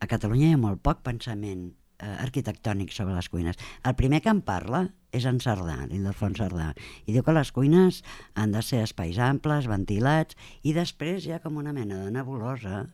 A 0.00 0.06
Catalunya 0.06 0.48
hi 0.48 0.56
ha 0.56 0.58
molt 0.58 0.82
poc 0.82 1.02
pensament 1.02 1.72
eh, 2.02 2.16
arquitectònic 2.18 2.90
sobre 2.92 3.14
les 3.14 3.28
cuines. 3.28 3.56
El 3.84 3.94
primer 3.94 4.20
que 4.22 4.30
en 4.30 4.42
parla 4.42 4.88
és 5.12 5.24
en 5.28 5.38
Cerdà, 5.38 5.86
l'Ildefons 5.86 6.40
Cerdà, 6.40 6.72
i 7.06 7.12
diu 7.12 7.22
que 7.22 7.36
les 7.36 7.52
cuines 7.52 8.02
han 8.34 8.52
de 8.52 8.62
ser 8.62 8.82
espais 8.82 9.18
amples, 9.18 9.68
ventilats, 9.70 10.36
i 10.62 10.72
després 10.72 11.26
hi 11.26 11.32
ha 11.36 11.42
com 11.44 11.56
una 11.56 11.72
mena 11.72 12.02
de 12.02 12.10
nebulosa 12.10 12.88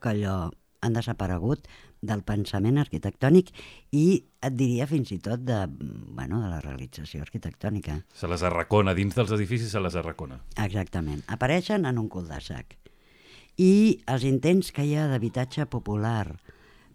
que 0.00 0.14
allò 0.14 0.50
han 0.80 0.96
desaparegut 0.96 1.68
del 2.06 2.22
pensament 2.22 2.78
arquitectònic 2.78 3.50
i 3.92 4.24
et 4.44 4.54
diria 4.56 4.86
fins 4.86 5.10
i 5.14 5.18
tot 5.24 5.42
de, 5.44 5.64
bueno, 5.68 6.40
de 6.42 6.48
la 6.52 6.60
realització 6.60 7.22
arquitectònica. 7.24 7.98
Se 8.14 8.28
les 8.28 8.42
arracona, 8.42 8.94
dins 8.94 9.14
dels 9.16 9.32
edificis 9.36 9.72
se 9.72 9.80
les 9.80 9.96
arracona. 9.96 10.40
Exactament. 10.64 11.22
Apareixen 11.28 11.86
en 11.88 11.98
un 11.98 12.08
cul 12.08 12.28
de 12.28 12.40
sac. 12.44 12.76
I 13.56 14.00
els 14.10 14.24
intents 14.26 14.72
que 14.74 14.84
hi 14.84 14.96
ha 14.98 15.06
d'habitatge 15.08 15.66
popular, 15.70 16.26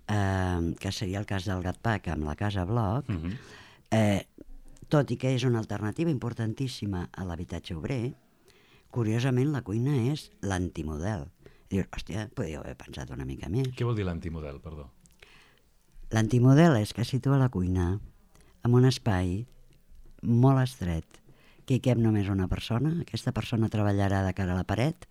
eh, 0.07 0.75
que 0.79 0.91
seria 0.91 1.19
el 1.19 1.25
cas 1.25 1.45
del 1.47 1.63
Gatpac 1.63 2.07
amb 2.13 2.27
la 2.27 2.35
Casa 2.35 2.65
Bloc, 2.65 3.07
Mm 3.09 3.17
-hmm. 3.17 3.37
eh, 3.91 4.25
tot 4.89 5.11
i 5.11 5.17
que 5.17 5.33
és 5.35 5.43
una 5.43 5.59
alternativa 5.59 6.09
importantíssima 6.09 7.09
a 7.13 7.23
l'habitatge 7.23 7.75
obrer, 7.75 8.15
curiosament 8.89 9.51
la 9.53 9.61
cuina 9.61 9.95
és 10.11 10.31
l'antimodel. 10.41 11.27
Dius, 11.69 11.85
hòstia, 11.93 12.29
podríeu 12.33 12.61
haver 12.63 12.75
pensat 12.75 13.11
una 13.13 13.25
mica 13.25 13.47
més. 13.53 13.67
Què 13.77 13.85
vol 13.85 13.95
dir 13.95 14.05
l'antimodel, 14.07 14.59
perdó? 14.59 14.89
L'antimodel 16.09 16.79
és 16.79 16.93
que 16.95 17.05
situa 17.05 17.37
la 17.37 17.51
cuina 17.53 17.99
en 18.65 18.73
un 18.73 18.85
espai 18.89 19.43
molt 20.25 20.61
estret, 20.63 21.05
que 21.65 21.77
hi 21.77 21.83
cap 21.85 21.99
només 22.01 22.31
una 22.33 22.47
persona, 22.49 22.95
aquesta 23.03 23.31
persona 23.31 23.69
treballarà 23.69 24.23
de 24.25 24.33
cara 24.33 24.55
a 24.55 24.57
la 24.57 24.65
paret 24.65 25.05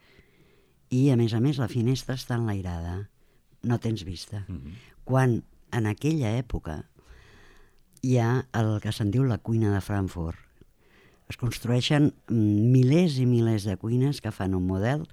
i, 0.90 1.08
a 1.12 1.16
més 1.16 1.34
a 1.36 1.40
més, 1.40 1.60
la 1.62 1.70
finestra 1.70 2.16
està 2.18 2.34
enlairada, 2.34 3.08
no 3.62 3.78
tens 3.78 4.02
vista. 4.04 4.44
Mm 4.48 4.56
-hmm. 4.56 4.74
Quan 5.04 5.42
en 5.70 5.86
aquella 5.86 6.36
època 6.38 6.82
hi 8.02 8.18
ha 8.18 8.46
el 8.52 8.80
que 8.80 8.92
se'n 8.92 9.10
diu 9.10 9.24
la 9.24 9.38
cuina 9.38 9.72
de 9.72 9.80
Frankfurt. 9.80 10.38
Es 11.28 11.36
construeixen 11.36 12.12
milers 12.28 13.18
i 13.18 13.26
milers 13.26 13.64
de 13.64 13.76
cuines 13.76 14.20
que 14.20 14.32
fan 14.32 14.54
un 14.54 14.66
model 14.66 15.06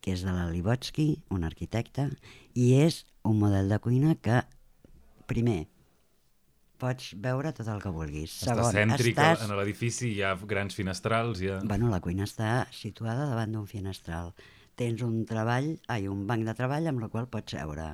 que 0.00 0.12
és 0.12 0.24
de 0.26 0.32
la 0.32 0.50
Libotsky, 0.50 1.22
un 1.30 1.44
arquitecte, 1.44 2.08
i 2.54 2.74
és 2.74 3.06
un 3.22 3.38
model 3.38 3.68
de 3.70 3.78
cuina 3.78 4.16
que, 4.16 4.42
primer, 5.28 5.66
pots 6.82 7.12
veure 7.22 7.52
tot 7.54 7.68
el 7.70 7.82
que 7.82 7.92
vulguis. 7.94 8.40
Està 8.42 8.70
cèntric, 8.74 9.14
estàs... 9.14 9.44
en 9.46 9.54
l'edifici 9.58 10.10
hi 10.16 10.22
ha 10.26 10.34
grans 10.54 10.74
finestrals, 10.78 11.42
hi 11.42 11.52
ha... 11.52 11.60
Bueno, 11.62 11.90
la 11.92 12.02
cuina 12.04 12.26
està 12.28 12.66
situada 12.74 13.28
davant 13.30 13.54
d'un 13.54 13.68
finestral. 13.70 14.32
Tens 14.78 15.04
un 15.04 15.20
treball, 15.28 15.74
ai, 15.92 16.08
un 16.10 16.24
banc 16.26 16.46
de 16.48 16.56
treball 16.58 16.88
amb 16.90 17.04
el 17.04 17.12
qual 17.12 17.28
pots 17.30 17.54
seure 17.54 17.92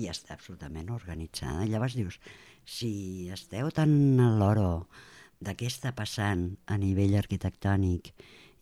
i 0.00 0.08
està 0.10 0.34
absolutament 0.34 0.90
organitzada. 0.94 1.66
I 1.66 1.74
llavors 1.74 1.94
dius, 1.98 2.18
si 2.64 3.28
esteu 3.34 3.70
tan 3.76 3.92
a 4.24 4.30
l'oro 4.40 4.86
de 5.44 5.52
què 5.54 5.68
està 5.68 5.92
passant 5.94 6.48
a 6.66 6.80
nivell 6.80 7.18
arquitectònic, 7.20 8.14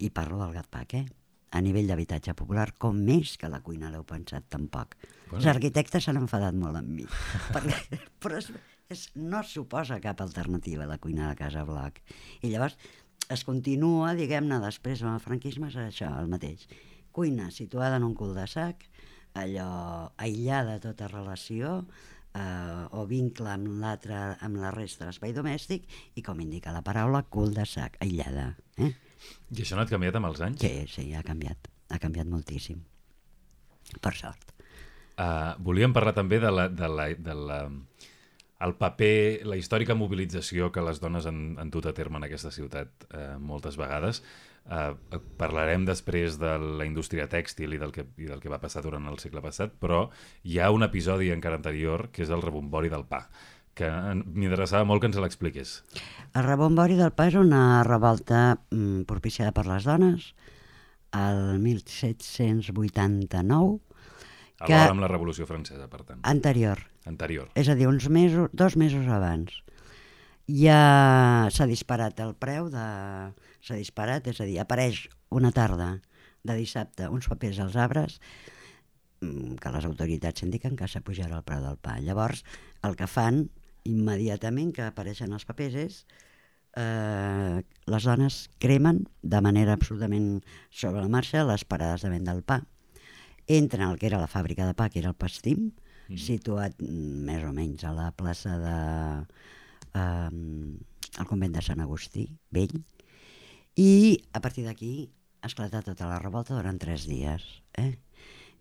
i 0.03 0.11
parlo 0.11 0.41
del 0.43 0.57
Gatpac, 0.59 0.97
eh? 0.99 1.05
A 1.53 1.61
nivell 1.61 1.89
d'habitatge 1.91 2.35
popular, 2.39 2.73
com 2.81 2.99
més 3.07 3.37
que 3.41 3.51
la 3.53 3.61
cuina 3.65 3.91
l'heu 3.93 4.05
pensat 4.09 4.49
tampoc. 4.53 4.97
Bueno. 5.29 5.41
Els 5.41 5.49
arquitectes 5.53 6.09
s'han 6.09 6.21
enfadat 6.23 6.57
molt 6.57 6.81
amb 6.81 6.93
mi, 6.97 7.07
perquè, 7.55 8.01
però 8.23 8.41
és, 8.41 8.49
és, 8.93 9.07
no 9.21 9.43
suposa 9.47 10.01
cap 10.05 10.25
alternativa 10.25 10.89
la 10.89 10.99
cuina 11.03 11.29
de 11.29 11.37
Casa 11.39 11.65
Bloc. 11.69 12.01
I 12.43 12.53
llavors 12.53 12.79
es 13.33 13.45
continua, 13.49 14.15
diguem-ne, 14.19 14.61
després 14.65 15.05
amb 15.05 15.17
el 15.17 15.25
franquisme 15.25 15.69
és 15.73 15.79
això, 15.81 16.11
el 16.21 16.33
mateix. 16.33 16.65
Cuina 17.13 17.51
situada 17.53 18.01
en 18.01 18.09
un 18.09 18.17
cul 18.17 18.33
de 18.37 18.49
sac, 18.49 18.89
allò 19.37 19.69
aïllada 20.21 20.77
de 20.77 20.83
tota 20.89 21.09
relació, 21.13 21.83
eh, 22.35 22.97
o 22.97 23.05
vincle 23.09 23.53
amb 23.53 23.71
l'altre, 23.81 24.19
amb 24.41 24.61
la 24.61 24.73
resta 24.75 25.05
de 25.05 25.11
l'espai 25.11 25.37
domèstic, 25.37 25.89
i 26.17 26.25
com 26.25 26.41
indica 26.41 26.75
la 26.75 26.85
paraula, 26.85 27.25
cul 27.29 27.53
de 27.57 27.67
sac, 27.69 27.99
aïllada. 28.05 28.53
Eh? 28.77 28.93
I 29.53 29.65
això 29.65 29.77
no 29.77 29.85
ha 29.85 29.91
canviat 29.91 30.17
amb 30.19 30.31
els 30.31 30.41
anys? 30.45 30.65
Sí, 30.65 30.87
sí, 30.89 31.07
ha 31.15 31.23
canviat. 31.27 31.69
Ha 31.93 32.01
canviat 32.01 32.29
moltíssim. 32.31 32.81
Per 34.01 34.15
sort. 34.17 34.53
Uh, 35.13 35.53
volíem 35.61 35.93
parlar 35.93 36.15
també 36.17 36.39
de 36.41 36.51
la, 36.51 36.69
de 36.73 36.89
la, 36.89 37.09
de 37.13 37.35
la, 37.37 37.59
el 38.65 38.73
paper, 38.81 39.45
la 39.45 39.59
històrica 39.61 39.97
mobilització 39.99 40.71
que 40.73 40.85
les 40.85 41.03
dones 41.03 41.29
han, 41.29 41.43
han 41.61 41.71
dut 41.75 41.91
a 41.91 41.93
terme 41.97 42.17
en 42.21 42.27
aquesta 42.29 42.53
ciutat 42.55 43.07
uh, 43.11 43.37
moltes 43.43 43.77
vegades. 43.81 44.23
Uh, 44.63 44.95
parlarem 45.37 45.85
després 45.85 46.39
de 46.39 46.55
la 46.79 46.87
indústria 46.87 47.27
tèxtil 47.29 47.75
i 47.75 47.81
del, 47.83 47.93
que, 47.93 48.07
i 48.23 48.29
del 48.31 48.41
que 48.41 48.51
va 48.53 48.61
passar 48.63 48.85
durant 48.85 49.09
el 49.11 49.19
segle 49.19 49.43
passat, 49.45 49.75
però 49.83 50.07
hi 50.47 50.61
ha 50.63 50.71
un 50.73 50.87
episodi 50.87 51.33
encara 51.35 51.59
anterior 51.59 52.09
que 52.15 52.23
és 52.25 52.31
el 52.31 52.45
rebombori 52.47 52.93
del 52.93 53.05
pa 53.11 53.27
que 53.79 53.89
m'interessava 54.23 54.85
molt 54.89 55.01
que 55.03 55.09
ens 55.11 55.19
l'expliqués. 55.23 55.69
El 56.37 56.45
rebombori 56.47 56.97
del 56.99 57.13
pa 57.17 57.25
és 57.31 57.37
una 57.41 57.83
revolta 57.89 58.41
mm, 58.71 58.99
propiciada 59.09 59.53
per 59.57 59.67
les 59.69 59.85
dones 59.89 60.21
el 61.13 61.61
1789. 61.61 63.81
Que... 64.63 64.75
Alhora 64.75 64.93
amb 64.95 65.03
la 65.03 65.11
Revolució 65.11 65.47
Francesa, 65.49 65.89
per 65.91 66.03
tant. 66.07 66.21
Anterior. 66.29 66.79
Anterior. 67.09 67.49
És 67.59 67.69
a 67.69 67.75
dir, 67.79 67.87
uns 67.91 68.09
mesos, 68.13 68.51
dos 68.53 68.77
mesos 68.81 69.07
abans. 69.11 69.63
Ja 70.49 71.49
s'ha 71.55 71.67
disparat 71.71 72.21
el 72.25 72.35
preu 72.39 72.69
de... 72.73 72.87
S'ha 73.63 73.77
disparat, 73.79 74.27
és 74.31 74.41
a 74.43 74.47
dir, 74.49 74.59
apareix 74.63 75.09
una 75.31 75.53
tarda 75.55 76.01
de 76.43 76.55
dissabte 76.59 77.09
uns 77.09 77.29
papers 77.31 77.59
als 77.63 77.77
arbres 77.79 78.19
mm, 79.23 79.55
que 79.63 79.71
les 79.75 79.85
autoritats 79.87 80.43
indiquen 80.43 80.77
que 80.79 80.89
s'apujarà 80.91 81.37
el 81.39 81.47
preu 81.47 81.63
del 81.63 81.79
pa. 81.79 81.99
Llavors, 82.03 82.43
el 82.87 82.95
que 82.99 83.07
fan 83.11 83.47
immediatament 83.89 84.73
que 84.77 84.85
apareixen 84.87 85.33
els 85.35 85.47
papers 85.49 85.79
és 85.81 85.97
eh, 86.79 87.63
les 87.63 88.09
dones 88.09 88.39
cremen 88.63 89.03
de 89.23 89.41
manera 89.45 89.77
absolutament 89.77 90.43
sobre 90.71 91.03
la 91.03 91.13
marxa 91.13 91.47
les 91.49 91.65
parades 91.65 92.05
de 92.05 92.13
venda 92.13 92.35
del 92.35 92.45
pa. 92.45 92.63
Entren 93.47 93.89
al 93.89 93.99
que 93.99 94.07
era 94.07 94.23
la 94.23 94.31
fàbrica 94.31 94.67
de 94.69 94.75
pa, 94.79 94.89
que 94.89 95.03
era 95.03 95.11
el 95.11 95.19
Pastim, 95.19 95.73
mm. 96.09 96.17
situat 96.17 96.79
més 96.81 97.43
o 97.45 97.53
menys 97.53 97.85
a 97.85 97.93
la 97.97 98.13
plaça 98.17 98.57
de... 98.63 98.79
Eh, 99.99 100.31
el 101.21 101.29
convent 101.29 101.53
de 101.53 101.61
Sant 101.61 101.83
Agustí, 101.85 102.25
vell, 102.57 102.73
i 103.77 104.21
a 104.33 104.41
partir 104.41 104.65
d'aquí 104.65 105.11
ha 105.43 105.51
esclatat 105.51 105.85
tota 105.91 106.09
la 106.09 106.21
revolta 106.23 106.57
durant 106.57 106.79
tres 106.81 107.07
dies. 107.09 107.45
Eh? 107.77 107.97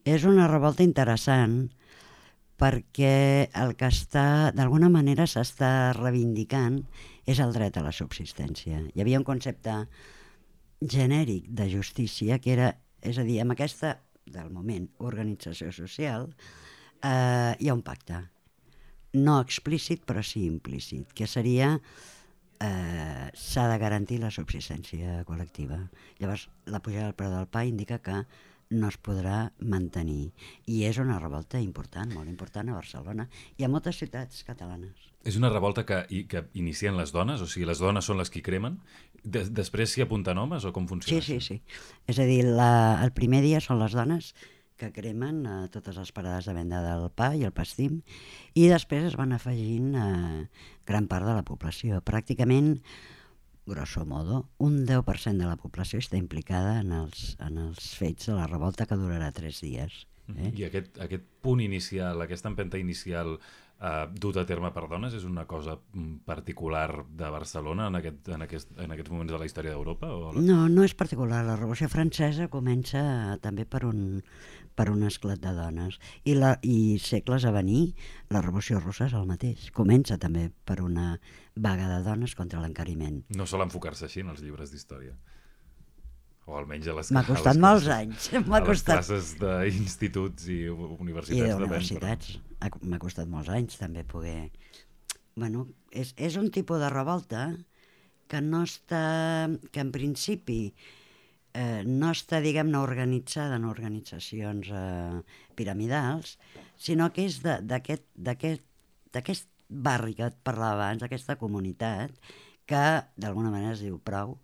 És 0.08 0.26
una 0.28 0.50
revolta 0.50 0.84
interessant 0.84 1.70
perquè 2.62 3.50
el 3.58 3.74
que 3.74 3.90
està, 3.90 4.52
d'alguna 4.54 4.92
manera 4.94 5.26
s'està 5.26 5.92
reivindicant 5.98 6.78
és 7.26 7.42
el 7.42 7.56
dret 7.56 7.78
a 7.78 7.86
la 7.86 7.94
subsistència. 7.96 8.84
Hi 8.94 9.02
havia 9.02 9.20
un 9.22 9.26
concepte 9.26 9.74
genèric 10.82 11.50
de 11.50 11.70
justícia 11.72 12.38
que 12.42 12.54
era, 12.54 12.70
és 13.02 13.18
a 13.18 13.26
dir, 13.26 13.40
amb 13.42 13.56
aquesta, 13.56 13.96
del 14.30 14.54
moment, 14.54 14.86
organització 15.02 15.72
social, 15.74 16.30
eh, 17.02 17.58
hi 17.58 17.70
ha 17.70 17.78
un 17.78 17.82
pacte. 17.86 18.22
No 19.18 19.40
explícit, 19.42 20.06
però 20.06 20.22
sí 20.24 20.46
implícit, 20.46 21.12
que 21.18 21.28
seria 21.28 21.74
eh, 22.62 23.28
s'ha 23.34 23.68
de 23.74 23.82
garantir 23.82 24.22
la 24.22 24.32
subsistència 24.32 25.26
col·lectiva. 25.28 25.82
Llavors, 26.22 26.48
la 26.70 26.80
pujada 26.80 27.10
del 27.10 27.18
preu 27.18 27.34
del 27.34 27.50
pa 27.50 27.66
indica 27.66 28.00
que 28.06 28.22
no 28.72 28.90
es 28.90 28.98
podrà 29.04 29.52
mantenir. 29.60 30.32
I 30.72 30.84
és 30.88 31.00
una 31.02 31.20
revolta 31.20 31.60
important, 31.62 32.12
molt 32.16 32.32
important 32.32 32.72
a 32.72 32.78
Barcelona 32.78 33.28
i 33.60 33.68
a 33.68 33.70
moltes 33.72 34.00
ciutats 34.02 34.46
catalanes. 34.48 35.12
És 35.28 35.38
una 35.38 35.52
revolta 35.52 35.84
que, 35.86 36.00
i, 36.10 36.24
que 36.30 36.46
inicien 36.58 36.98
les 36.98 37.12
dones? 37.14 37.44
O 37.44 37.50
sigui, 37.50 37.68
les 37.70 37.82
dones 37.84 38.08
són 38.08 38.18
les 38.22 38.32
que 38.34 38.42
cremen? 38.42 38.80
De, 39.22 39.44
després 39.46 39.94
s'hi 39.94 40.06
apunten 40.06 40.40
homes 40.42 40.66
o 40.66 40.72
com 40.74 40.88
funciona? 40.90 41.22
Sí, 41.22 41.38
sí, 41.38 41.60
sí. 41.60 41.86
És 42.10 42.18
a 42.18 42.26
dir, 42.26 42.42
la, 42.48 42.72
el 43.06 43.14
primer 43.14 43.44
dia 43.46 43.62
són 43.62 43.80
les 43.84 43.94
dones 43.98 44.32
que 44.82 44.90
cremen 44.90 45.44
a 45.46 45.56
totes 45.70 46.00
les 46.02 46.10
parades 46.16 46.48
de 46.50 46.56
venda 46.58 46.80
del 46.82 47.12
pa 47.14 47.36
i 47.38 47.46
el 47.46 47.54
pastim 47.54 48.00
i 48.58 48.66
després 48.72 49.12
es 49.12 49.18
van 49.20 49.36
afegint 49.36 49.94
a 49.94 50.08
gran 50.90 51.06
part 51.12 51.28
de 51.28 51.36
la 51.38 51.46
població. 51.46 52.02
Pràcticament 52.02 52.80
grosso 53.66 54.06
modo, 54.06 54.50
un 54.58 54.86
10% 54.88 55.38
de 55.38 55.50
la 55.50 55.58
població 55.60 56.02
està 56.02 56.18
implicada 56.18 56.80
en 56.82 56.92
els, 56.96 57.36
en 57.40 57.60
els 57.62 57.92
fets 57.98 58.30
de 58.32 58.38
la 58.38 58.48
revolta 58.50 58.88
que 58.90 58.98
durarà 59.00 59.32
tres 59.36 59.62
dies. 59.64 60.06
Eh? 60.36 60.52
I 60.56 60.66
aquest, 60.68 60.98
aquest 61.04 61.26
punt 61.44 61.62
inicial, 61.64 62.22
aquesta 62.24 62.50
empenta 62.52 62.80
inicial 62.82 63.38
eh, 63.82 64.08
dut 64.14 64.38
a 64.38 64.46
terme 64.46 64.72
per 64.74 64.86
dones 64.90 65.16
és 65.18 65.26
una 65.28 65.46
cosa 65.50 65.76
mm, 65.78 66.22
particular 66.28 67.04
de 67.08 67.30
Barcelona 67.34 67.88
en, 67.90 67.98
aquest, 68.00 68.30
en, 68.30 68.46
aquest, 68.46 68.74
en 68.78 68.94
aquests 68.94 69.12
moments 69.12 69.34
de 69.34 69.40
la 69.42 69.48
història 69.50 69.74
d'Europa? 69.74 70.12
O... 70.14 70.34
No, 70.38 70.68
no 70.70 70.86
és 70.86 70.96
particular. 70.98 71.42
La 71.48 71.58
Revolució 71.58 71.90
Francesa 71.92 72.50
comença 72.54 73.02
també 73.42 73.66
per 73.66 73.84
un, 73.90 74.22
per 74.78 74.90
un 74.94 75.04
esclat 75.10 75.42
de 75.42 75.56
dones. 75.58 75.98
I, 76.24 76.38
la, 76.38 76.54
I 76.62 77.00
segles 77.02 77.46
a 77.46 77.54
venir, 77.56 77.96
la 78.30 78.44
Revolució 78.46 78.80
Russa 78.80 79.10
és 79.10 79.18
el 79.18 79.28
mateix. 79.30 79.72
Comença 79.76 80.20
també 80.22 80.50
per 80.66 80.82
una 80.86 81.16
vaga 81.58 81.90
de 81.90 82.02
dones 82.06 82.38
contra 82.38 82.62
l'encariment. 82.62 83.24
No 83.36 83.50
sol 83.50 83.66
enfocar-se 83.66 84.08
així 84.08 84.26
en 84.26 84.32
els 84.36 84.46
llibres 84.46 84.72
d'història. 84.72 85.18
O 86.50 86.56
almenys 86.58 86.88
a 86.90 86.96
les 86.98 87.12
M'ha 87.14 87.26
costat 87.32 87.54
les 87.58 87.66
molts 87.66 87.90
anys. 87.98 88.32
M'ha 88.46 88.64
costat... 88.66 89.02
classes 89.02 89.36
d'instituts 89.42 90.48
i 90.54 90.62
universitats. 90.70 91.42
I 91.42 91.52
d'universitats. 91.58 92.40
M'ha 92.62 93.02
costat 93.02 93.30
molts 93.30 93.50
anys 93.50 93.80
també 93.82 94.04
poder... 94.06 94.52
Bueno, 95.36 95.66
és, 95.92 96.12
és 96.18 96.36
un 96.38 96.52
tipus 96.54 96.82
de 96.82 96.90
revolta 96.92 97.46
que 98.30 98.42
no 98.42 98.64
està... 98.68 99.50
que 99.72 99.82
en 99.82 99.92
principi 99.96 100.60
eh, 101.54 101.82
no 101.88 102.12
està, 102.12 102.42
diguem-ne, 102.44 102.78
organitzada 102.80 103.58
en 103.58 103.66
organitzacions 103.70 104.70
eh, 104.72 105.22
piramidals, 105.58 106.38
sinó 106.78 107.10
que 107.16 107.26
és 107.30 107.42
d'aquest 107.42 108.06
barri 109.72 110.16
que 110.18 110.28
et 110.30 110.40
parlava 110.44 110.78
abans, 110.78 111.02
d'aquesta 111.04 111.38
comunitat, 111.40 112.14
que 112.68 112.84
d'alguna 113.20 113.52
manera 113.52 113.74
es 113.76 113.84
diu 113.84 113.98
prou, 114.04 114.38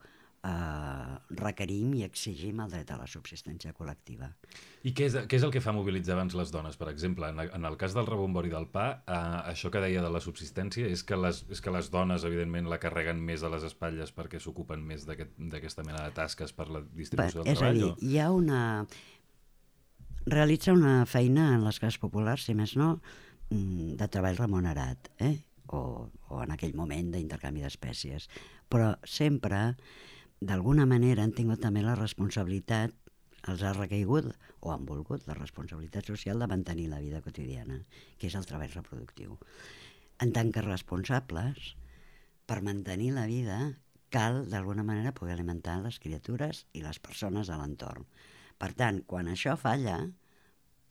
eh, 0.47 1.17
requerim 1.41 1.93
i 1.97 2.03
exigim 2.05 2.61
el 2.63 2.71
dret 2.71 2.91
a 2.93 2.97
la 2.99 3.07
subsistència 3.09 3.73
col·lectiva. 3.77 4.29
I 4.87 4.93
què 4.95 5.07
és, 5.09 5.17
què 5.27 5.39
és 5.39 5.45
el 5.45 5.51
que 5.53 5.61
fa 5.63 5.73
mobilitzar 5.75 6.15
abans 6.15 6.35
les 6.37 6.51
dones? 6.53 6.77
Per 6.79 6.87
exemple, 6.91 7.29
en, 7.33 7.41
en 7.57 7.67
el 7.69 7.77
cas 7.81 7.95
del 7.97 8.07
rebombori 8.07 8.51
del 8.53 8.69
pa, 8.71 8.87
eh, 9.03 9.19
això 9.53 9.71
que 9.73 9.81
deia 9.83 10.03
de 10.05 10.11
la 10.13 10.21
subsistència 10.23 10.87
és 10.91 11.03
que, 11.07 11.19
les, 11.19 11.43
és 11.53 11.63
que 11.63 11.73
les 11.73 11.91
dones, 11.93 12.25
evidentment, 12.27 12.69
la 12.71 12.79
carreguen 12.83 13.21
més 13.23 13.43
a 13.43 13.51
les 13.53 13.67
espatlles 13.67 14.13
perquè 14.15 14.41
s'ocupen 14.43 14.83
més 14.85 15.05
d'aquesta 15.09 15.59
aquest, 15.61 15.83
mena 15.85 16.05
de 16.05 16.15
tasques 16.15 16.55
per 16.55 16.69
la 16.71 16.83
distribució 16.85 17.43
Bé, 17.43 17.51
del 17.51 17.59
treball? 17.59 17.81
És 17.81 17.83
a 17.83 17.99
dir, 18.01 18.11
hi 18.11 18.19
ha 18.23 18.31
una... 18.35 18.63
Realitza 20.27 20.73
una 20.75 21.05
feina 21.07 21.53
en 21.55 21.61
les 21.63 21.77
classes 21.79 22.01
populars, 22.01 22.43
si 22.43 22.51
més 22.51 22.73
no, 22.75 22.97
mm, 23.47 23.93
de 23.95 24.07
treball 24.11 24.35
remunerat, 24.35 25.07
eh? 25.23 25.37
o, 25.71 25.79
o 26.31 26.41
en 26.43 26.51
aquell 26.55 26.75
moment 26.75 27.13
d'intercanvi 27.13 27.63
d'espècies. 27.63 28.27
Però 28.67 28.91
sempre 29.07 29.61
d'alguna 30.41 30.85
manera 30.85 31.23
han 31.23 31.33
tingut 31.33 31.61
també 31.63 31.81
la 31.81 31.95
responsabilitat, 31.97 32.93
els 33.47 33.63
ha 33.63 33.73
recaigut 33.73 34.29
o 34.59 34.71
han 34.73 34.85
volgut 34.85 35.25
la 35.27 35.37
responsabilitat 35.37 36.05
social 36.11 36.39
de 36.39 36.47
mantenir 36.51 36.87
la 36.91 37.01
vida 37.01 37.21
quotidiana, 37.25 37.79
que 38.17 38.27
és 38.27 38.35
el 38.35 38.45
treball 38.45 38.73
reproductiu. 38.75 39.37
En 40.21 40.33
tant 40.33 40.51
que 40.51 40.65
responsables, 40.65 41.75
per 42.45 42.61
mantenir 42.63 43.11
la 43.15 43.25
vida 43.29 43.57
cal 44.13 44.45
d'alguna 44.51 44.85
manera 44.87 45.13
poder 45.15 45.35
alimentar 45.35 45.79
les 45.83 45.99
criatures 45.99 46.65
i 46.73 46.83
les 46.85 46.99
persones 46.99 47.49
a 47.49 47.57
l'entorn. 47.59 48.05
Per 48.57 48.71
tant, 48.73 49.03
quan 49.05 49.27
això 49.27 49.57
falla, 49.59 49.99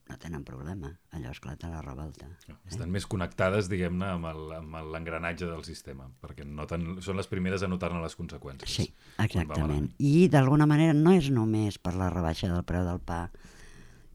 no 0.07 0.17
tenen 0.23 0.45
problema, 0.47 0.93
allò 1.11 1.33
esclata 1.35 1.69
la 1.69 1.81
revolta. 1.83 2.29
No, 2.47 2.57
estan 2.69 2.87
eh? 2.87 2.93
més 2.95 3.07
connectades, 3.11 3.71
diguem-ne, 3.73 4.13
amb 4.15 4.79
l'engranatge 4.95 5.49
del 5.51 5.65
sistema, 5.67 6.07
perquè 6.23 6.47
noten, 6.47 7.01
són 7.03 7.19
les 7.19 7.29
primeres 7.31 7.65
a 7.67 7.71
notar-ne 7.71 8.03
les 8.05 8.15
conseqüències. 8.19 8.71
Sí, 8.71 8.87
exactament. 9.23 9.91
I 9.99 10.29
d'alguna 10.31 10.69
manera 10.71 10.95
no 10.95 11.15
és 11.17 11.31
només 11.35 11.81
per 11.83 11.97
la 11.99 12.13
rebaixa 12.15 12.51
del 12.53 12.63
preu 12.69 12.87
del 12.87 13.03
pa, 13.03 13.25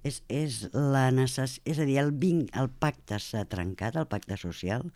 és, 0.07 0.21
és, 0.31 0.63
la 0.73 1.09
necess... 1.13 1.59
és 1.67 1.79
a 1.79 1.87
dir, 1.87 1.99
el, 2.01 2.13
vinc, 2.17 2.49
el 2.57 2.71
pacte 2.71 3.19
s'ha 3.21 3.43
trencat, 3.49 3.99
el 3.99 4.09
pacte 4.09 4.39
social, 4.39 4.87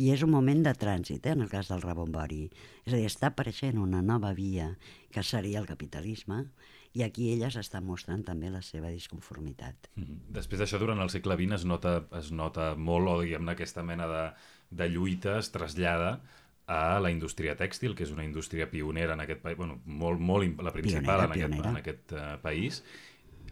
i 0.00 0.10
és 0.14 0.24
un 0.24 0.32
moment 0.32 0.62
de 0.64 0.72
trànsit, 0.74 1.26
eh, 1.26 1.36
en 1.36 1.44
el 1.44 1.50
cas 1.52 1.68
del 1.70 1.84
rebombori. 1.84 2.46
És 2.86 2.94
a 2.94 2.96
dir, 2.96 3.06
està 3.10 3.30
apareixent 3.30 3.78
una 3.78 4.00
nova 4.02 4.32
via 4.34 4.72
que 5.12 5.22
seria 5.22 5.60
el 5.60 5.68
capitalisme, 5.68 6.46
i 6.92 7.02
aquí 7.06 7.30
elles 7.32 7.56
estan 7.56 7.86
mostrant 7.88 8.24
també 8.26 8.50
la 8.52 8.60
seva 8.62 8.90
disconformitat. 8.92 9.88
Mm 9.94 10.02
-hmm. 10.02 10.18
Després 10.38 10.60
d'això, 10.60 10.78
durant 10.78 11.00
el 11.00 11.10
segle 11.10 11.36
XX 11.36 11.52
es 11.54 11.64
nota, 11.64 12.04
es 12.18 12.30
nota 12.30 12.74
molt, 12.76 13.08
o 13.08 13.20
diguem-ne, 13.22 13.52
aquesta 13.52 13.82
mena 13.82 14.06
de, 14.06 14.32
de 14.70 14.88
lluita 14.88 15.38
es 15.38 15.50
trasllada 15.50 16.20
a 16.66 17.00
la 17.00 17.10
indústria 17.10 17.56
tèxtil, 17.56 17.94
que 17.94 18.04
és 18.04 18.10
una 18.10 18.24
indústria 18.24 18.70
pionera 18.70 19.14
en 19.14 19.20
aquest 19.20 19.42
país, 19.42 19.56
bueno, 19.56 19.80
molt, 19.84 20.20
molt, 20.20 20.62
la 20.62 20.72
principal 20.72 21.02
pionera, 21.02 21.24
en 21.24 21.32
aquest, 21.32 21.66
en 21.66 21.76
aquest 21.76 22.12
uh, 22.12 22.42
país, 22.42 22.82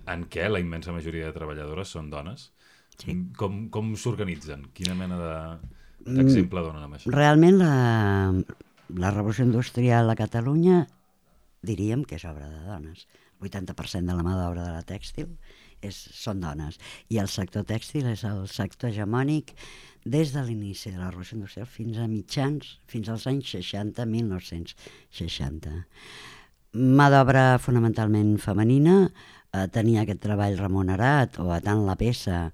en 0.07 0.25
què 0.27 0.49
la 0.49 0.61
immensa 0.61 0.93
majoria 0.93 1.27
de 1.27 1.33
treballadores 1.33 1.89
són 1.89 2.11
dones. 2.11 2.53
Sí. 3.01 3.17
Com, 3.37 3.69
com 3.73 3.97
s'organitzen? 3.97 4.67
Quina 4.77 4.95
mena 4.95 5.19
de, 5.19 5.35
d'exemple 6.07 6.63
donen 6.65 6.83
amb 6.85 6.99
això? 6.99 7.13
Realment 7.15 7.59
la, 7.59 7.75
la 8.97 9.11
revolució 9.11 9.45
industrial 9.45 10.11
a 10.11 10.17
Catalunya 10.19 10.87
diríem 11.67 12.05
que 12.05 12.17
és 12.17 12.25
obra 12.29 12.49
de 12.49 12.63
dones. 12.67 13.07
80% 13.41 14.07
de 14.07 14.17
la 14.17 14.25
mà 14.27 14.37
d'obra 14.37 14.67
de 14.67 14.75
la 14.77 14.85
tèxtil 14.87 15.33
és, 15.85 15.97
són 16.15 16.43
dones. 16.45 16.79
I 17.09 17.21
el 17.23 17.31
sector 17.33 17.65
tèxtil 17.69 18.09
és 18.13 18.25
el 18.29 18.45
sector 18.53 18.91
hegemònic 18.91 19.55
des 20.05 20.33
de 20.35 20.45
l'inici 20.45 20.93
de 20.93 21.01
la 21.01 21.11
Revolució 21.11 21.39
Industrial 21.41 21.69
fins 21.69 21.99
a 21.99 22.09
mitjans, 22.11 22.77
fins 22.91 23.09
als 23.09 23.27
anys 23.31 23.53
60, 23.57 24.07
1960. 24.07 25.75
Mà 27.01 27.09
d'obra 27.11 27.59
fonamentalment 27.59 28.37
femenina, 28.39 29.11
eh, 29.53 29.67
tenir 29.73 29.99
aquest 30.01 30.23
treball 30.23 30.59
remunerat 30.59 31.39
o 31.43 31.51
a 31.55 31.61
tant 31.65 31.83
la 31.87 31.97
peça 31.99 32.51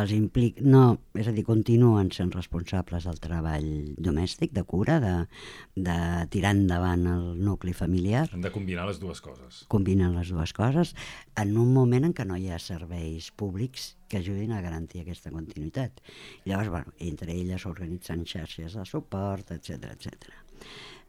els 0.00 0.12
implica... 0.14 0.62
No, 0.64 0.82
és 1.18 1.28
a 1.28 1.34
dir, 1.34 1.44
continuen 1.46 2.10
sent 2.14 2.30
responsables 2.34 3.06
del 3.08 3.18
treball 3.22 3.66
domèstic, 4.00 4.52
de 4.56 4.64
cura, 4.68 4.98
de, 5.02 5.14
de 5.74 5.96
tirar 6.32 6.54
endavant 6.56 7.06
el 7.10 7.24
nucli 7.42 7.74
familiar. 7.76 8.26
Han 8.32 8.44
de 8.46 8.52
combinar 8.54 8.86
les 8.88 9.00
dues 9.02 9.22
coses. 9.24 9.64
Combinen 9.72 10.14
les 10.16 10.32
dues 10.32 10.54
coses 10.56 10.94
en 11.40 11.56
un 11.60 11.72
moment 11.74 12.08
en 12.08 12.14
què 12.16 12.26
no 12.26 12.38
hi 12.38 12.50
ha 12.50 12.60
serveis 12.62 13.30
públics 13.30 13.94
que 14.10 14.22
ajudin 14.22 14.54
a 14.54 14.62
garantir 14.64 15.02
aquesta 15.02 15.32
continuïtat. 15.34 16.00
Llavors, 16.46 16.70
bueno, 16.70 16.94
entre 16.98 17.34
elles 17.34 17.66
organitzen 17.66 18.24
xarxes 18.26 18.78
de 18.78 18.86
suport, 18.88 19.52
etc 19.58 19.90
etc. 19.92 20.30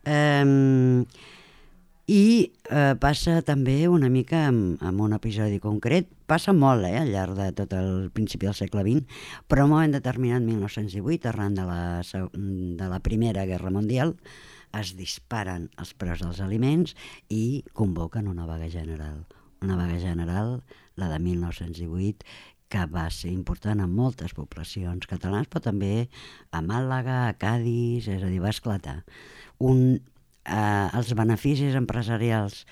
Um, 0.01 1.05
i 2.09 2.51
eh, 2.69 2.93
passa 2.99 3.41
també 3.45 3.85
una 3.87 4.09
mica 4.09 4.47
amb, 4.47 4.81
amb 4.81 5.03
un 5.05 5.13
episodi 5.13 5.59
concret, 5.61 6.09
passa 6.27 6.53
molt 6.53 6.85
eh, 6.87 6.95
al 6.99 7.11
llarg 7.13 7.37
de 7.37 7.49
tot 7.57 7.73
el 7.77 8.09
principi 8.15 8.49
del 8.49 8.57
segle 8.57 8.83
XX, 8.87 9.19
però 9.47 9.65
en 9.65 9.69
un 9.69 9.75
moment 9.75 9.97
determinat, 9.97 10.41
1918, 10.41 11.29
arran 11.29 11.55
de 11.55 11.67
la, 11.67 11.81
de 12.01 12.89
la 12.89 12.99
Primera 13.05 13.45
Guerra 13.45 13.71
Mundial, 13.71 14.15
es 14.79 14.93
disparen 14.95 15.67
els 15.81 15.93
preus 15.99 16.23
dels 16.23 16.39
aliments 16.43 16.95
i 17.29 17.63
convoquen 17.77 18.29
una 18.31 18.47
vaga 18.47 18.69
general. 18.71 19.25
Una 19.61 19.75
vaga 19.77 19.99
general, 19.99 20.61
la 20.97 21.09
de 21.11 21.19
1918, 21.19 22.25
que 22.71 22.85
va 22.87 23.09
ser 23.11 23.33
important 23.33 23.83
en 23.83 23.91
moltes 23.91 24.33
poblacions 24.33 25.07
catalanes, 25.11 25.49
però 25.51 25.61
també 25.67 26.07
a 26.55 26.61
Màlaga, 26.63 27.25
a 27.27 27.35
Cádiz, 27.37 28.07
és 28.07 28.23
a 28.23 28.31
dir, 28.31 28.39
va 28.41 28.53
esclatar. 28.55 29.01
Un, 29.59 29.99
eh, 30.45 30.87
els 30.97 31.13
beneficis 31.17 31.75
empresarials, 31.77 32.65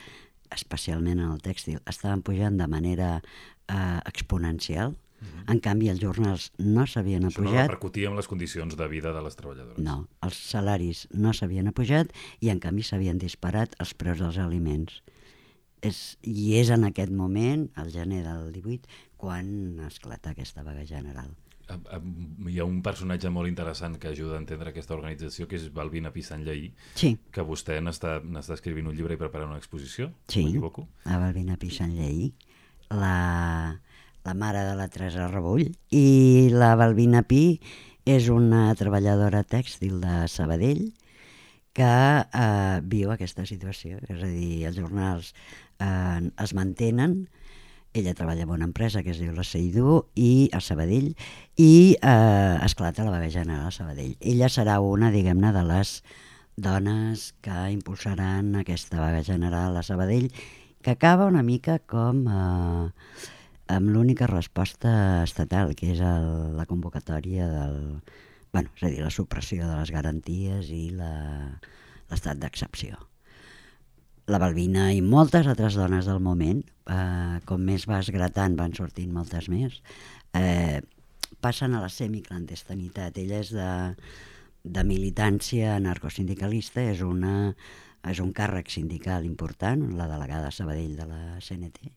especialment 0.53 1.19
en 1.19 1.29
el 1.34 1.43
tèxtil, 1.45 1.79
estaven 1.89 2.23
pujant 2.25 2.58
de 2.58 2.67
manera 2.67 3.19
eh, 3.19 3.99
exponencial. 4.05 4.95
Mm 5.19 5.27
-hmm. 5.27 5.51
En 5.51 5.60
canvi, 5.60 5.89
els 5.89 5.99
jornals 5.99 6.51
no 6.58 6.88
s'havien 6.88 7.25
apujat. 7.25 7.51
Això 7.51 7.67
no 7.67 7.67
repercutia 7.67 8.10
en 8.10 8.15
les 8.15 8.27
condicions 8.27 8.75
de 8.75 8.88
vida 8.88 9.13
de 9.13 9.21
les 9.21 9.36
treballadores. 9.36 9.77
No, 9.77 10.08
els 10.21 10.36
salaris 10.36 11.08
no 11.12 11.34
s'havien 11.34 11.67
apujat 11.67 12.08
i, 12.39 12.49
en 12.49 12.60
canvi, 12.60 12.84
s'havien 12.84 13.17
disparat 13.17 13.75
els 13.79 13.93
preus 13.93 14.19
dels 14.19 14.38
aliments. 14.38 15.03
És, 15.82 16.17
I 16.21 16.55
és 16.55 16.69
en 16.69 16.84
aquest 16.84 17.12
moment, 17.12 17.69
al 17.75 17.91
gener 17.91 18.23
del 18.23 18.51
18, 18.51 18.88
quan 19.17 19.79
esclata 19.79 20.29
aquesta 20.29 20.63
vaga 20.63 20.86
general 20.86 21.36
hi 21.69 22.60
ha 22.60 22.65
un 22.65 22.79
personatge 22.86 23.29
molt 23.34 23.49
interessant 23.49 23.97
que 24.01 24.10
ajuda 24.10 24.38
a 24.38 24.41
entendre 24.41 24.71
aquesta 24.71 24.95
organització, 24.95 25.47
que 25.49 25.60
és 25.60 25.67
Balbina 25.73 26.12
Pissanllaí, 26.13 26.71
sí. 26.97 27.13
que 27.32 27.45
vostè 27.45 27.79
n'està 27.84 28.19
escrivint 28.55 28.89
un 28.89 28.95
llibre 28.97 29.17
i 29.17 29.21
preparant 29.21 29.51
una 29.51 29.62
exposició, 29.62 30.10
sí, 30.27 30.45
m'equivoco? 30.47 30.88
a 31.05 31.19
Balbina 31.21 31.60
Pissanllaí, 31.62 32.32
la, 32.89 33.79
la 34.25 34.34
mare 34.34 34.65
de 34.65 34.75
la 34.79 34.89
Teresa 34.89 35.29
Rebull, 35.29 35.67
i 35.93 36.49
la 36.53 36.73
Balbina 36.79 37.21
Pi 37.27 37.60
és 38.10 38.29
una 38.34 38.69
treballadora 38.79 39.43
tèxtil 39.45 39.99
de 40.01 40.23
Sabadell 40.32 40.88
que 41.77 41.86
eh, 41.86 42.77
viu 42.91 43.12
aquesta 43.13 43.45
situació, 43.45 43.99
és 44.10 44.23
a 44.23 44.29
dir, 44.29 44.65
els 44.67 44.79
jornals 44.79 45.34
eh, 45.79 46.21
es 46.43 46.55
mantenen, 46.58 47.21
ella 47.93 48.13
treballa 48.13 48.43
en 48.43 48.49
una 48.49 48.65
empresa 48.65 49.04
que 49.04 49.12
es 49.12 49.19
diu 49.19 49.34
la 49.34 49.45
Seidú 49.47 50.04
i 50.15 50.49
a 50.54 50.62
Sabadell 50.62 51.13
i 51.58 51.97
eh, 51.97 52.58
esclata 52.65 53.06
la 53.06 53.15
vaga 53.15 53.30
general 53.34 53.67
a 53.67 53.73
Sabadell. 53.73 54.15
Ella 54.19 54.49
serà 54.49 54.80
una, 54.84 55.12
diguem-ne, 55.12 55.52
de 55.56 55.65
les 55.65 55.99
dones 56.60 57.34
que 57.41 57.58
impulsaran 57.73 58.54
aquesta 58.62 58.99
vaga 59.02 59.23
general 59.23 59.78
a 59.78 59.84
Sabadell 59.84 60.30
que 60.82 60.91
acaba 60.91 61.28
una 61.28 61.43
mica 61.43 61.80
com 61.80 62.23
eh, 62.30 62.88
amb 63.69 63.91
l'única 63.93 64.30
resposta 64.30 65.23
estatal, 65.25 65.75
que 65.75 65.93
és 65.95 66.02
el, 66.02 66.56
la 66.58 66.67
convocatòria 66.69 67.49
del... 67.52 67.78
Bueno, 68.54 68.73
és 68.73 68.86
a 68.86 68.89
dir, 68.89 69.04
la 69.06 69.13
supressió 69.13 69.67
de 69.67 69.75
les 69.78 69.93
garanties 69.93 70.71
i 70.73 70.88
l'estat 70.95 72.41
d'excepció 72.41 73.09
la 74.30 74.39
Balbina 74.42 74.92
i 74.94 75.02
moltes 75.02 75.48
altres 75.50 75.76
dones 75.78 76.06
del 76.06 76.22
moment, 76.22 76.62
eh, 76.86 77.39
com 77.50 77.62
més 77.65 77.86
vas 77.89 78.10
gratant 78.13 78.56
van 78.60 78.74
sortint 78.78 79.12
moltes 79.13 79.50
més, 79.50 79.82
eh, 80.38 80.82
passen 81.42 81.74
a 81.74 81.82
la 81.82 81.89
semiclandestinitat. 81.89 83.18
Ella 83.18 83.39
és 83.39 83.52
de, 83.56 83.70
de 84.63 84.84
militància 84.84 85.76
anarcosindicalista, 85.76 86.82
és, 86.82 87.02
una, 87.02 87.54
és 88.06 88.20
un 88.20 88.34
càrrec 88.34 88.70
sindical 88.70 89.26
important, 89.26 89.88
la 89.98 90.08
delegada 90.12 90.52
Sabadell 90.52 90.96
de 91.00 91.08
la 91.10 91.22
CNT, 91.42 91.89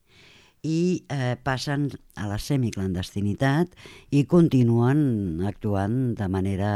i 0.63 1.03
eh, 1.11 1.35
passen 1.43 1.91
a 2.15 2.29
la 2.31 2.39
semiclandestinitat 2.39 3.75
i 4.15 4.25
continuen 4.31 5.43
actuant 5.49 6.15
de 6.15 6.29
manera 6.31 6.73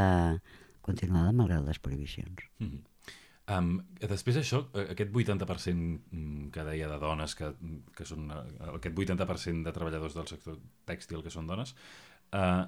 continuada 0.82 1.32
malgrat 1.32 1.64
les 1.66 1.78
prohibicions. 1.78 2.50
Mm 2.58 2.66
-hmm. 2.66 2.95
Um, 3.46 3.76
després 4.02 4.40
això, 4.40 4.64
eh, 4.74 4.88
aquest 4.96 5.12
80% 5.14 5.76
mm, 6.10 6.48
que 6.54 6.64
deia 6.66 6.88
de 6.90 6.96
dones, 6.98 7.36
que, 7.38 7.52
que 7.94 8.06
són 8.08 8.24
uh, 8.34 8.40
aquest 8.74 8.96
80% 8.98 9.62
de 9.68 9.72
treballadors 9.74 10.16
del 10.18 10.26
sector 10.26 10.56
tèxtil 10.88 11.22
que 11.22 11.30
són 11.30 11.46
dones, 11.46 11.76
uh, 12.34 12.64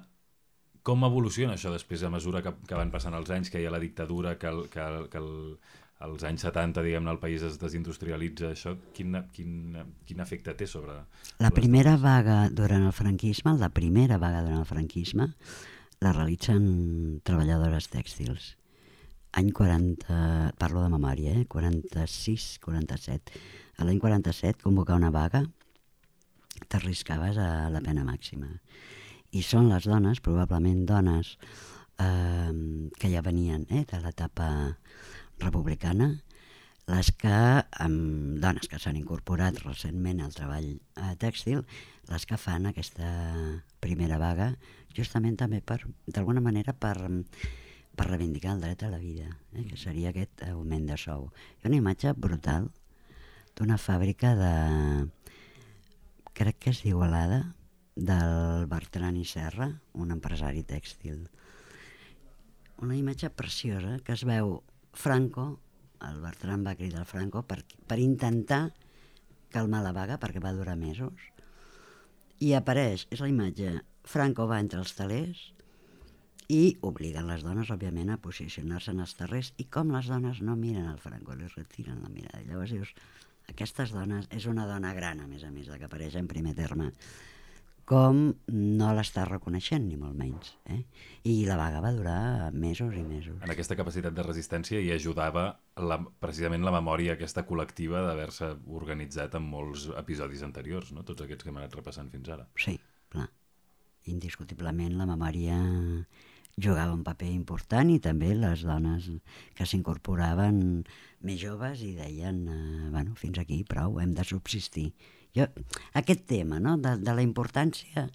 com 0.87 1.03
evoluciona 1.03 1.57
això 1.57 1.73
després 1.73 2.05
a 2.07 2.11
mesura 2.13 2.39
que, 2.45 2.53
que 2.67 2.79
van 2.79 2.93
passant 2.93 3.17
els 3.17 3.31
anys, 3.35 3.51
que 3.51 3.59
hi 3.59 3.67
ha 3.67 3.73
la 3.73 3.81
dictadura, 3.83 4.37
que, 4.39 4.47
el, 4.47 4.69
que, 4.71 4.85
el, 4.85 5.09
que 5.11 5.19
el, 5.19 5.33
als 6.07 6.23
anys 6.29 6.45
70, 6.47 6.85
diguem-ne, 6.85 7.11
el 7.11 7.19
país 7.19 7.43
es 7.43 7.57
desindustrialitza, 7.59 8.53
això 8.55 8.77
quin, 8.95 9.19
quin, 9.35 9.81
quin 10.07 10.23
efecte 10.23 10.55
té 10.55 10.67
sobre... 10.67 10.95
La 11.43 11.51
primera 11.51 11.97
dones? 11.97 12.05
vaga 12.05 12.37
durant 12.55 12.87
el 12.87 12.95
franquisme, 12.95 13.57
la 13.59 13.71
primera 13.75 14.15
vaga 14.21 14.45
durant 14.47 14.63
el 14.63 14.69
franquisme, 14.69 15.27
la 15.99 16.15
realitzen 16.15 17.19
treballadores 17.27 17.91
tèxtils 17.91 18.53
any 19.31 19.51
40, 19.51 20.53
parlo 20.57 20.83
de 20.83 20.89
memòria, 20.89 21.33
eh? 21.37 21.45
46, 21.47 22.59
47. 22.63 23.33
A 23.77 23.87
l'any 23.87 23.99
47, 24.01 24.63
convocar 24.63 24.97
una 24.97 25.11
vaga, 25.13 25.43
t'arriscaves 26.67 27.37
a 27.37 27.69
la 27.71 27.81
pena 27.85 28.05
màxima. 28.07 28.49
I 29.31 29.43
són 29.45 29.69
les 29.69 29.85
dones, 29.85 30.21
probablement 30.25 30.85
dones, 30.89 31.35
eh, 32.01 32.89
que 32.97 33.11
ja 33.13 33.21
venien 33.21 33.67
eh, 33.69 33.85
de 33.85 34.01
l'etapa 34.01 34.49
republicana, 35.39 36.09
les 36.89 37.11
que, 37.13 37.37
amb 37.85 38.39
dones 38.41 38.67
que 38.67 38.79
s'han 38.81 38.97
incorporat 38.97 39.59
recentment 39.61 40.23
al 40.25 40.33
treball 40.33 40.69
eh, 40.73 41.13
tèxtil, 41.21 41.61
les 42.09 42.25
que 42.25 42.39
fan 42.41 42.65
aquesta 42.65 43.09
primera 43.79 44.17
vaga, 44.17 44.55
justament 44.97 45.37
també 45.37 45.61
per, 45.61 45.83
d'alguna 46.09 46.41
manera, 46.41 46.73
per 46.73 46.95
per 47.99 48.07
reivindicar 48.07 48.53
el 48.55 48.61
dret 48.63 48.83
a 48.87 48.89
la 48.93 48.97
vida, 49.01 49.27
eh, 49.51 49.65
que 49.67 49.77
seria 49.77 50.13
aquest 50.13 50.45
augment 50.47 50.85
de 50.87 50.95
sou. 50.97 51.27
Ha 51.59 51.67
una 51.67 51.81
imatge 51.81 52.13
brutal 52.15 52.69
d'una 53.59 53.75
fàbrica 53.75 54.31
de... 54.39 54.53
crec 56.39 56.61
que 56.63 56.71
és 56.71 56.79
d'Igualada, 56.85 57.41
del 57.99 58.67
Bertran 58.71 59.17
i 59.19 59.25
Serra, 59.27 59.67
un 59.99 60.15
empresari 60.15 60.63
tèxtil. 60.63 61.25
Una 62.79 62.95
imatge 62.95 63.27
preciosa 63.35 63.97
que 64.05 64.15
es 64.15 64.23
veu 64.23 64.61
Franco, 64.95 65.49
el 66.07 66.21
Bertran 66.23 66.63
va 66.63 66.77
cridar 66.79 67.03
Franco 67.03 67.43
per, 67.43 67.65
per 67.83 67.99
intentar 67.99 68.69
calmar 69.51 69.83
la 69.83 69.91
vaga 69.91 70.15
perquè 70.21 70.39
va 70.39 70.55
durar 70.55 70.79
mesos 70.79 71.27
i 72.39 72.53
apareix, 72.55 73.09
és 73.11 73.19
la 73.19 73.27
imatge, 73.27 73.73
Franco 74.07 74.45
va 74.47 74.61
entre 74.63 74.79
els 74.79 74.95
talers 74.95 75.49
i 76.49 76.79
obliguen 76.81 77.29
les 77.29 77.43
dones, 77.45 77.69
òbviament, 77.69 78.09
a 78.09 78.19
posicionar-se 78.21 78.91
en 78.95 79.03
els 79.05 79.13
terrers 79.17 79.53
i 79.61 79.67
com 79.69 79.93
les 79.93 80.09
dones 80.09 80.41
no 80.41 80.57
miren 80.57 80.89
el 80.89 81.01
Franco, 81.01 81.37
li 81.37 81.49
retiren 81.53 82.01
la 82.01 82.09
mirada. 82.09 82.41
I 82.41 82.49
llavors 82.49 82.73
dius, 82.73 82.93
aquestes 83.53 83.93
dones, 83.93 84.25
és 84.33 84.47
una 84.49 84.65
dona 84.69 84.95
gran, 84.97 85.21
a 85.21 85.27
més 85.29 85.45
a 85.45 85.51
més, 85.53 85.69
la 85.69 85.77
que 85.77 85.85
apareix 85.85 86.17
en 86.17 86.29
primer 86.29 86.55
terme, 86.57 86.89
com 87.89 88.17
no 88.53 88.89
l'està 88.93 89.23
reconeixent, 89.25 89.85
ni 89.89 89.97
molt 89.97 90.17
menys. 90.17 90.51
Eh? 90.69 90.83
I 91.29 91.35
la 91.47 91.57
vaga 91.57 91.81
va 91.81 91.93
durar 91.93 92.51
mesos 92.53 92.93
i 92.93 93.01
mesos. 93.05 93.39
En 93.45 93.53
aquesta 93.53 93.77
capacitat 93.77 94.13
de 94.13 94.25
resistència 94.25 94.81
hi 94.81 94.91
ajudava 94.93 95.47
la, 95.81 95.97
precisament 96.21 96.65
la 96.65 96.73
memòria 96.75 97.15
aquesta 97.17 97.45
col·lectiva 97.49 98.03
d'haver-se 98.05 98.51
organitzat 98.77 99.37
en 99.37 99.45
molts 99.49 99.87
episodis 99.97 100.45
anteriors, 100.45 100.93
no? 100.93 101.05
tots 101.05 101.25
aquests 101.25 101.45
que 101.45 101.53
hem 101.53 101.61
anat 101.61 101.77
repassant 101.81 102.13
fins 102.13 102.29
ara. 102.37 102.45
Sí, 102.61 102.77
clar. 103.09 103.25
Indiscutiblement 104.09 104.93
la 104.97 105.09
memòria 105.09 105.57
jugava 106.61 106.93
un 106.93 107.03
paper 107.05 107.29
important 107.31 107.91
i 107.93 107.99
també 108.03 108.33
les 108.35 108.65
dones 108.67 109.09
que 109.57 109.67
s'incorporaven 109.67 110.83
més 111.25 111.39
joves 111.41 111.81
i 111.83 111.93
deien, 111.97 112.43
eh, 112.47 112.89
bueno, 112.93 113.15
fins 113.19 113.39
aquí, 113.41 113.63
prou, 113.67 113.99
hem 113.99 114.13
de 114.15 114.25
subsistir. 114.27 114.89
Jo, 115.35 115.45
aquest 115.93 116.25
tema 116.29 116.59
no? 116.59 116.77
de, 116.81 116.95
de 116.97 117.13
la 117.13 117.25
importància 117.25 118.07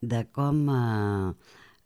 de 0.00 0.22
com 0.32 0.62
eh, 0.72 1.32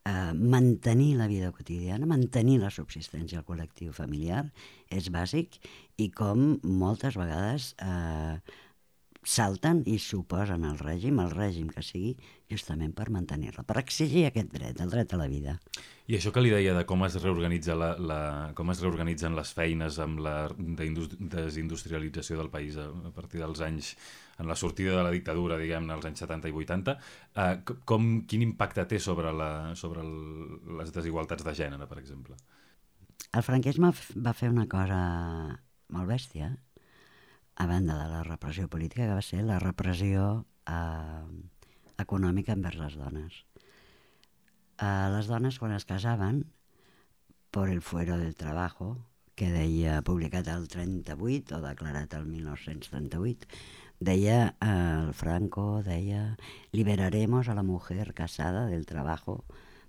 eh, 0.06 0.32
mantenir 0.34 1.16
la 1.18 1.26
vida 1.26 1.50
quotidiana, 1.52 2.06
mantenir 2.06 2.60
la 2.62 2.70
subsistència 2.70 3.40
al 3.40 3.48
col·lectiu 3.48 3.92
familiar 3.96 4.44
és 4.88 5.10
bàsic 5.10 5.58
i 5.98 6.10
com 6.14 6.54
moltes 6.62 7.18
vegades 7.18 7.72
eh, 7.82 8.38
salten 9.26 9.80
i 9.90 9.96
s'oposen 9.98 10.64
al 10.64 10.78
règim, 10.78 11.18
al 11.18 11.32
règim 11.34 11.66
que 11.74 11.82
sigui, 11.82 12.12
justament 12.50 12.92
per 12.94 13.08
mantenir-la, 13.10 13.64
per 13.66 13.80
exigir 13.80 14.22
aquest 14.28 14.52
dret, 14.54 14.78
el 14.80 14.92
dret 14.92 15.12
a 15.12 15.18
la 15.18 15.26
vida. 15.26 15.56
I 16.06 16.14
això 16.18 16.30
que 16.30 16.44
li 16.44 16.52
deia 16.54 16.76
de 16.76 16.84
com 16.86 17.02
es 17.04 17.16
reorganitza 17.18 17.74
la, 17.74 17.88
la, 17.98 18.20
com 18.54 18.70
es 18.70 18.82
reorganitzen 18.84 19.34
les 19.34 19.50
feines 19.56 19.98
amb 20.02 20.22
la 20.22 20.36
desindustrialització 20.54 22.38
del 22.38 22.52
país 22.52 22.78
a, 22.78 22.86
a 22.86 23.10
partir 23.16 23.42
dels 23.42 23.62
anys, 23.66 23.96
en 24.38 24.46
la 24.46 24.54
sortida 24.54 24.94
de 24.94 25.02
la 25.02 25.10
dictadura, 25.10 25.58
diguem-ne, 25.58 25.96
als 25.96 26.06
anys 26.06 26.22
70 26.22 26.52
i 26.52 26.54
80, 26.62 26.94
eh, 27.42 27.56
com, 27.88 28.10
quin 28.30 28.44
impacte 28.46 28.86
té 28.86 29.00
sobre, 29.02 29.32
la, 29.34 29.50
sobre 29.74 30.06
el, 30.06 30.14
les 30.78 30.94
desigualtats 30.94 31.42
de 31.46 31.56
gènere, 31.56 31.90
per 31.90 31.98
exemple? 32.02 32.38
El 33.34 33.42
franquisme 33.42 33.90
va 34.22 34.36
fer 34.36 34.52
una 34.52 34.68
cosa 34.70 35.00
molt 35.90 36.08
bèstia, 36.12 36.52
a 37.56 37.66
banda 37.66 37.96
de 38.02 38.08
la 38.10 38.22
repressió 38.22 38.68
política, 38.68 39.06
que 39.06 39.16
va 39.16 39.24
ser 39.24 39.42
la 39.44 39.58
repressió 39.58 40.44
eh, 40.68 41.24
econòmica 41.98 42.52
envers 42.52 42.78
les 42.80 42.96
dones. 43.00 43.42
Eh, 44.76 45.08
les 45.16 45.28
dones, 45.32 45.58
quan 45.58 45.72
es 45.72 45.88
casaven, 45.88 46.44
per 47.50 47.70
el 47.72 47.80
fuero 47.80 48.18
del 48.18 48.36
trabajo, 48.36 48.96
que 49.36 49.48
deia, 49.52 50.00
publicat 50.04 50.48
el 50.52 50.68
38 50.68 51.56
o 51.56 51.62
declarat 51.64 52.12
el 52.16 52.26
1938, 52.28 53.48
deia 54.00 54.56
eh, 54.60 54.68
el 54.68 55.14
Franco, 55.14 55.82
deia, 55.82 56.36
liberaremos 56.72 57.48
a 57.48 57.54
la 57.54 57.62
mujer 57.62 58.12
casada 58.12 58.66
del 58.66 58.84
trabajo 58.84 59.44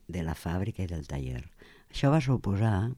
de 0.08 0.24
la 0.24 0.36
fàbrica 0.36 0.84
i 0.84 0.88
del 0.88 1.08
taller. 1.08 1.44
Això 1.92 2.12
va 2.12 2.24
suposar 2.24 2.92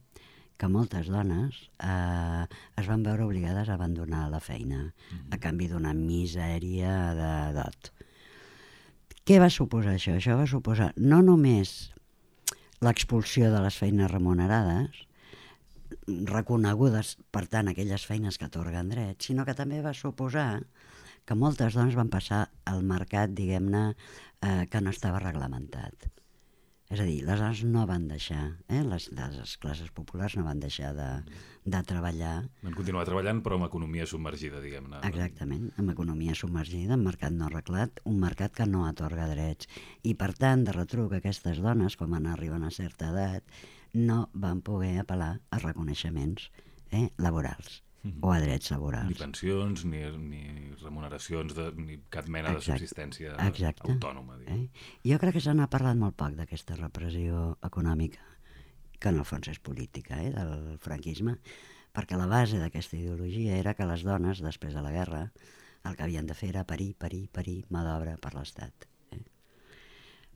que 0.60 0.68
moltes 0.68 1.08
dones 1.08 1.56
eh, 1.80 2.44
es 2.76 2.88
van 2.90 3.04
veure 3.06 3.24
obligades 3.24 3.70
a 3.70 3.78
abandonar 3.78 4.28
la 4.30 4.40
feina 4.44 4.82
mm 4.84 4.90
-hmm. 4.90 5.34
a 5.34 5.38
canvi 5.38 5.68
d'una 5.68 5.94
misèria 5.94 7.14
de 7.20 7.32
dot. 7.56 7.92
Què 9.24 9.38
va 9.40 9.50
suposar 9.50 9.94
això? 9.94 10.16
Això 10.16 10.36
va 10.36 10.46
suposar 10.46 10.92
no 10.96 11.22
només 11.22 11.92
l'expulsió 12.80 13.50
de 13.52 13.60
les 13.60 13.76
feines 13.76 14.10
remunerades, 14.10 15.06
reconegudes, 16.06 17.16
per 17.30 17.46
tant, 17.46 17.68
aquelles 17.68 18.06
feines 18.06 18.38
que 18.38 18.44
atorguen 18.44 18.88
drets, 18.88 19.26
sinó 19.26 19.44
que 19.44 19.54
també 19.54 19.82
va 19.82 19.94
suposar 19.94 20.62
que 21.24 21.34
moltes 21.34 21.74
dones 21.74 21.94
van 21.94 22.08
passar 22.08 22.50
al 22.64 22.82
mercat, 22.82 23.30
diguem-ne, 23.30 23.94
eh, 24.42 24.66
que 24.70 24.80
no 24.80 24.90
estava 24.90 25.18
reglamentat. 25.18 26.19
És 26.90 26.98
a 26.98 27.04
dir, 27.06 27.20
les 27.22 27.38
dones 27.38 27.60
no 27.70 27.84
van 27.86 28.08
deixar, 28.10 28.42
eh? 28.66 28.80
les, 28.82 29.04
les 29.14 29.52
classes 29.62 29.92
populars 29.94 30.34
no 30.34 30.42
van 30.42 30.58
deixar 30.58 30.88
de, 30.96 31.08
de 31.62 31.82
treballar. 31.86 32.32
Van 32.64 32.74
continuar 32.74 33.04
treballant, 33.06 33.42
però 33.44 33.60
amb 33.60 33.68
economia 33.68 34.08
submergida, 34.10 34.58
diguem-ne. 34.64 35.04
Exactament, 35.06 35.68
amb 35.78 35.92
economia 35.94 36.34
submergida, 36.34 36.96
amb 36.96 37.06
mercat 37.06 37.36
no 37.36 37.46
arreglat, 37.46 38.02
un 38.10 38.18
mercat 38.18 38.56
que 38.58 38.66
no 38.66 38.88
atorga 38.88 39.28
drets. 39.30 39.70
I, 40.02 40.16
per 40.18 40.32
tant, 40.40 40.64
de 40.66 40.74
retruc, 40.74 41.14
aquestes 41.14 41.62
dones, 41.62 41.94
quan 42.00 42.10
van 42.16 42.26
arribar 42.32 42.58
a 42.58 42.64
una 42.64 42.72
certa 42.74 43.12
edat, 43.14 43.62
no 43.94 44.24
van 44.34 44.58
poder 44.66 44.96
apel·lar 45.04 45.36
a 45.38 45.62
reconeixements 45.62 46.50
eh, 46.90 47.06
laborals 47.22 47.84
-huh. 48.02 48.18
o 48.22 48.32
a 48.32 48.40
drets 48.40 48.70
laborals. 48.70 49.08
Ni 49.08 49.14
pensions, 49.14 49.84
ni, 49.84 50.02
ni 50.18 50.74
remuneracions, 50.80 51.54
de, 51.54 51.70
ni 51.76 52.00
cap 52.08 52.28
mena 52.28 52.52
Exacte. 52.52 52.72
de 52.72 52.78
subsistència 52.78 53.34
Exacte. 53.46 53.92
autònoma. 53.92 54.38
Eh? 54.46 54.68
Jo 55.04 55.18
crec 55.18 55.34
que 55.34 55.44
se 55.44 55.54
n'ha 55.54 55.68
parlat 55.68 55.96
molt 55.96 56.16
poc 56.16 56.36
d'aquesta 56.38 56.76
repressió 56.76 57.56
econòmica, 57.62 58.24
que 58.98 59.08
en 59.08 59.18
el 59.18 59.24
fons 59.24 59.48
és 59.48 59.58
política, 59.58 60.22
eh, 60.22 60.32
del 60.32 60.78
franquisme, 60.78 61.38
perquè 61.92 62.16
la 62.16 62.26
base 62.26 62.58
d'aquesta 62.58 62.96
ideologia 62.96 63.56
era 63.56 63.74
que 63.74 63.86
les 63.86 64.02
dones, 64.02 64.40
després 64.40 64.74
de 64.74 64.82
la 64.82 64.92
guerra, 64.92 65.32
el 65.84 65.96
que 65.96 66.02
havien 66.04 66.26
de 66.26 66.34
fer 66.34 66.50
era 66.50 66.64
parir, 66.64 66.94
parir, 66.94 67.28
parir 67.32 67.64
mà 67.70 67.82
d'obra 67.84 68.16
per 68.20 68.34
l'Estat. 68.34 68.86
Eh? 69.12 69.24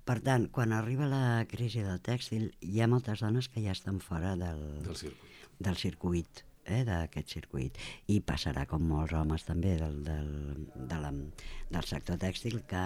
Per 0.05 0.21
tant, 0.21 0.49
quan 0.49 0.73
arriba 0.73 1.07
la 1.07 1.45
crisi 1.49 1.85
del 1.85 2.01
tèxtil, 2.01 2.51
hi 2.61 2.81
ha 2.81 2.89
moltes 2.89 3.21
dones 3.21 3.49
que 3.49 3.61
ja 3.61 3.73
estan 3.73 4.01
fora 4.01 4.37
del, 4.37 4.83
del 4.83 4.97
circuit. 4.97 5.31
Del 5.61 5.77
circuit 5.77 6.45
eh, 6.67 6.83
d'aquest 6.87 7.37
circuit. 7.37 7.79
I 8.09 8.21
passarà 8.21 8.67
com 8.71 8.85
molts 8.89 9.15
homes 9.17 9.47
també 9.47 9.77
del, 9.81 10.03
del, 10.07 10.35
de 10.75 10.99
la, 11.01 11.13
del 11.71 11.89
sector 11.89 12.21
tèxtil 12.21 12.63
que 12.69 12.85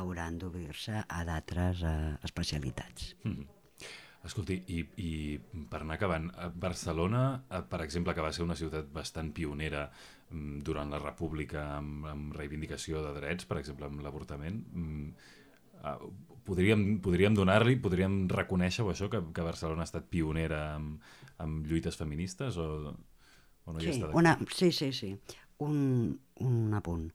hauran 0.00 0.38
d'obrir-se 0.38 1.04
a 1.06 1.24
d'altres 1.28 1.82
eh, 1.82 1.96
especialitats. 2.24 3.14
Mm 3.24 3.32
-hmm. 3.32 3.48
Escolti, 4.20 4.58
i, 4.68 4.80
i 5.00 5.10
per 5.70 5.80
anar 5.80 5.94
acabant, 5.96 6.26
Barcelona, 6.60 7.22
eh, 7.48 7.62
per 7.64 7.80
exemple, 7.80 8.14
que 8.14 8.24
va 8.24 8.32
ser 8.36 8.44
una 8.44 8.56
ciutat 8.58 8.90
bastant 8.92 9.32
pionera 9.32 9.86
mm, 10.30 10.58
durant 10.66 10.90
la 10.92 11.00
República 11.00 11.62
amb, 11.78 12.04
amb 12.10 12.36
reivindicació 12.36 13.00
de 13.06 13.14
drets, 13.16 13.48
per 13.48 13.56
exemple, 13.58 13.88
amb 13.88 14.02
l'avortament, 14.04 14.60
mm, 14.74 15.06
eh, 15.80 15.96
podríem, 16.44 16.84
podríem 17.00 17.38
donar-li, 17.38 17.78
podríem 17.80 18.26
reconèixer 18.28 18.84
això, 18.84 19.08
que, 19.08 19.22
que 19.32 19.46
Barcelona 19.46 19.86
ha 19.86 19.88
estat 19.88 20.10
pionera 20.12 20.60
amb, 20.74 21.00
amb 21.40 21.64
lluites 21.66 21.96
feministes 21.96 22.60
o 22.60 22.92
O 23.66 23.72
no 23.74 23.80
hi 23.80 23.86
sí, 23.90 23.96
està 23.98 24.10
una, 24.16 24.36
sí, 24.54 24.70
sí, 24.72 24.92
sí. 24.92 25.12
Un, 25.60 26.18
un 26.40 26.74
apunt. 26.74 27.10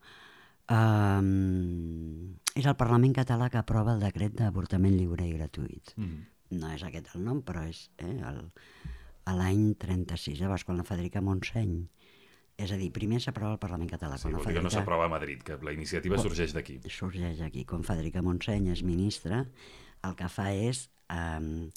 Um, 0.69 2.35
és 2.57 2.65
el 2.65 2.75
Parlament 2.79 3.13
català 3.15 3.49
que 3.53 3.59
aprova 3.61 3.93
el 3.95 4.01
decret 4.03 4.33
d'avortament 4.37 4.95
lliure 4.97 5.25
i 5.27 5.33
gratuït. 5.37 5.93
Mm. 5.99 6.23
No 6.59 6.69
és 6.73 6.83
aquest 6.85 7.11
el 7.15 7.23
nom, 7.25 7.41
però 7.45 7.63
és 7.67 7.87
eh, 8.01 8.11
el, 8.29 8.39
a 9.25 9.35
l'any 9.37 9.73
36, 9.81 10.39
llavors 10.41 10.63
quan 10.65 10.77
la 10.79 10.85
Federica 10.87 11.21
Montseny 11.25 11.75
és 12.55 12.71
a 12.71 12.77
dir, 12.79 12.87
primer 12.95 13.17
s'aprova 13.19 13.57
el 13.57 13.59
Parlament 13.59 13.89
català. 13.91 14.15
Sí, 14.17 14.29
vol 14.29 14.37
que 14.37 14.37
no 14.39 14.45
Federica- 14.45 14.77
s'aprova 14.77 15.09
a 15.09 15.11
Madrid, 15.11 15.41
que 15.43 15.57
la 15.65 15.73
iniciativa 15.75 16.17
sorgeix 16.21 16.53
d'aquí. 16.55 16.77
sorgeix 16.89 17.41
aquí. 17.43 17.65
Quan 17.67 17.83
Federica 17.83 18.21
Montseny 18.23 18.69
és 18.71 18.83
ministra, 18.87 19.41
el 20.07 20.15
que 20.15 20.29
fa 20.31 20.51
és 20.53 20.85
eh, 21.09 21.69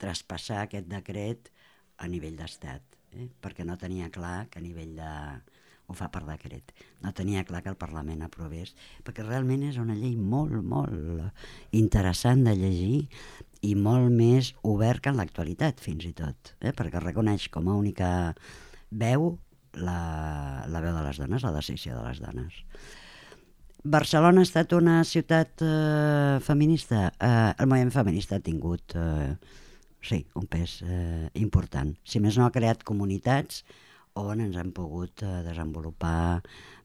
traspassar 0.00 0.62
aquest 0.64 0.88
decret 0.88 1.50
a 1.98 2.08
nivell 2.08 2.38
d'estat, 2.38 2.91
eh? 3.18 3.28
perquè 3.42 3.66
no 3.68 3.78
tenia 3.80 4.10
clar 4.14 4.46
que 4.50 4.60
a 4.60 4.64
nivell 4.64 4.96
de... 4.96 5.12
ho 5.86 5.94
fa 5.98 6.08
per 6.08 6.22
decret. 6.24 6.72
No 7.02 7.12
tenia 7.12 7.44
clar 7.44 7.62
que 7.62 7.72
el 7.72 7.78
Parlament 7.80 8.22
aprovés, 8.24 8.74
perquè 9.04 9.24
realment 9.26 9.64
és 9.68 9.78
una 9.82 9.96
llei 9.98 10.16
molt, 10.16 10.54
molt 10.62 11.72
interessant 11.76 12.44
de 12.46 12.54
llegir 12.56 13.08
i 13.62 13.74
molt 13.78 14.10
més 14.10 14.54
obert 14.66 15.02
que 15.02 15.12
en 15.12 15.18
l'actualitat, 15.20 15.80
fins 15.80 16.06
i 16.08 16.12
tot, 16.16 16.54
eh? 16.60 16.72
perquè 16.74 17.02
reconeix 17.02 17.48
com 17.52 17.68
a 17.68 17.76
única 17.78 18.08
veu 18.90 19.36
la, 19.74 20.64
la 20.68 20.82
veu 20.84 20.96
de 20.96 21.06
les 21.06 21.20
dones, 21.22 21.44
la 21.44 21.54
decisió 21.54 21.96
de 21.96 22.08
les 22.08 22.20
dones. 22.20 22.60
Barcelona 23.82 24.42
ha 24.42 24.46
estat 24.46 24.72
una 24.76 25.00
ciutat 25.02 25.62
eh, 25.66 26.38
feminista. 26.44 27.08
Eh, 27.18 27.54
el 27.58 27.66
moviment 27.66 27.90
feminista 27.90 28.38
ha 28.38 28.44
tingut, 28.44 28.94
eh, 28.94 29.34
sí, 30.02 30.22
un 30.38 30.46
pes 30.50 30.80
eh, 30.86 31.30
important. 31.40 31.94
Si 32.04 32.20
més 32.20 32.38
no, 32.38 32.46
ha 32.46 32.54
creat 32.54 32.84
comunitats 32.86 33.62
on 34.20 34.42
ens 34.44 34.58
hem 34.60 34.72
pogut 34.76 35.22
eh, 35.24 35.40
desenvolupar 35.46 36.42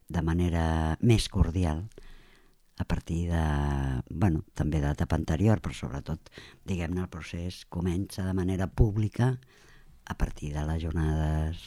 de 0.07 0.23
manera 0.23 0.97
més 1.01 1.27
cordial 1.29 1.83
a 2.77 2.85
partir 2.85 3.25
de, 3.31 3.43
bueno, 4.09 4.43
també 4.53 4.79
de 4.79 4.91
l'etapa 4.91 5.17
anterior, 5.17 5.59
però 5.59 5.73
sobretot, 5.73 6.29
diguem-ne, 6.69 7.01
el 7.03 7.09
procés 7.09 7.63
comença 7.73 8.23
de 8.23 8.35
manera 8.37 8.67
pública 8.69 9.33
a 10.05 10.15
partir 10.15 10.53
de 10.53 10.63
les 10.69 10.83
jornades 10.83 11.63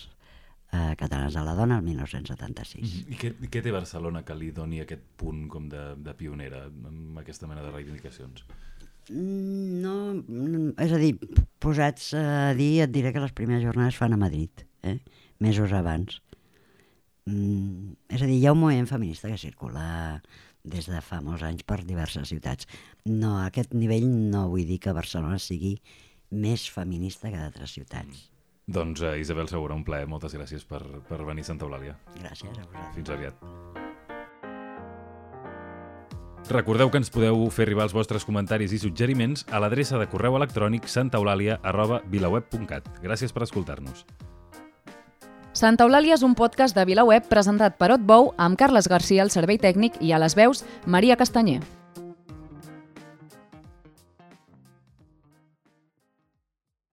eh, 0.72 0.94
catalanes 0.96 1.34
de 1.34 1.42
la 1.44 1.56
dona 1.58 1.80
el 1.80 1.84
1976. 1.84 2.94
I 3.10 3.18
què, 3.18 3.32
què 3.50 3.62
té 3.62 3.74
Barcelona 3.74 4.22
que 4.24 4.38
li 4.38 4.52
doni 4.54 4.80
aquest 4.84 5.02
punt 5.18 5.48
com 5.50 5.68
de, 5.68 5.82
de 5.98 6.14
pionera 6.14 6.68
amb 6.70 7.18
aquesta 7.20 7.50
mena 7.50 7.66
de 7.66 7.74
reivindicacions? 7.74 8.46
Mm, 9.08 9.80
No, 9.80 9.94
mm, 10.14 10.74
és 10.78 10.92
a 10.92 10.98
dir, 11.00 11.14
posats 11.58 12.12
a 12.14 12.52
dir, 12.54 12.82
et 12.84 12.92
diré 12.92 13.12
que 13.14 13.22
les 13.22 13.32
primeres 13.32 13.64
jornades 13.64 13.96
fan 13.96 14.12
a 14.12 14.20
Madrid, 14.20 14.66
eh? 14.82 14.98
mesos 15.40 15.72
abans. 15.72 16.20
Mm, 17.26 17.96
és 18.08 18.22
a 18.22 18.26
dir, 18.28 18.38
hi 18.38 18.46
ha 18.46 18.52
un 18.52 18.60
moviment 18.60 18.88
feminista 18.90 19.28
que 19.28 19.38
circula 19.40 20.20
des 20.62 20.86
de 20.90 21.00
fa 21.00 21.20
molts 21.24 21.42
anys 21.46 21.64
per 21.64 21.80
diverses 21.84 22.28
ciutats. 22.28 22.68
No, 23.06 23.38
a 23.38 23.46
aquest 23.48 23.72
nivell 23.74 24.06
no 24.06 24.48
vull 24.52 24.66
dir 24.68 24.78
que 24.78 24.92
Barcelona 24.96 25.38
sigui 25.38 25.78
més 26.30 26.68
feminista 26.70 27.30
que 27.30 27.40
d'altres 27.40 27.72
ciutats. 27.78 28.28
Doncs 28.70 29.02
uh, 29.02 29.16
Isabel 29.18 29.48
Segura, 29.50 29.74
un 29.74 29.84
plaer. 29.84 30.06
Moltes 30.06 30.36
gràcies 30.36 30.66
per, 30.68 30.82
per 31.08 31.24
venir 31.26 31.42
a 31.42 31.50
Santa 31.50 31.66
Eulàlia. 31.66 31.96
Gràcies 32.20 32.52
a 32.52 32.66
vosaltres. 32.68 32.92
Fins 32.94 33.16
aviat. 33.16 33.89
Recordeu 36.50 36.90
que 36.90 36.98
ens 36.98 37.12
podeu 37.14 37.44
fer 37.54 37.62
arribar 37.68 37.84
els 37.86 37.94
vostres 37.94 38.24
comentaris 38.26 38.72
i 38.74 38.80
suggeriments 38.82 39.44
a 39.54 39.60
l'adreça 39.62 40.00
de 40.00 40.08
correu 40.10 40.34
electrònic 40.34 40.88
santaeulàlia 40.90 41.60
arroba 41.62 42.00
vilaweb.cat. 42.10 42.90
Gràcies 43.04 43.30
per 43.30 43.46
escoltar-nos. 43.46 44.02
Santa 45.54 45.86
Eulàlia 45.86 46.14
és 46.18 46.22
un 46.26 46.34
podcast 46.34 46.74
de 46.74 46.84
VilaWeb 46.86 47.26
presentat 47.30 47.78
per 47.78 47.92
Otbou 47.94 48.32
amb 48.38 48.58
Carles 48.58 48.90
Garcia 48.90 49.22
al 49.22 49.30
servei 49.30 49.62
tècnic 49.62 49.98
i 50.02 50.10
a 50.10 50.18
les 50.22 50.34
veus 50.38 50.64
Maria 50.86 51.18
Castanyer. 51.18 51.60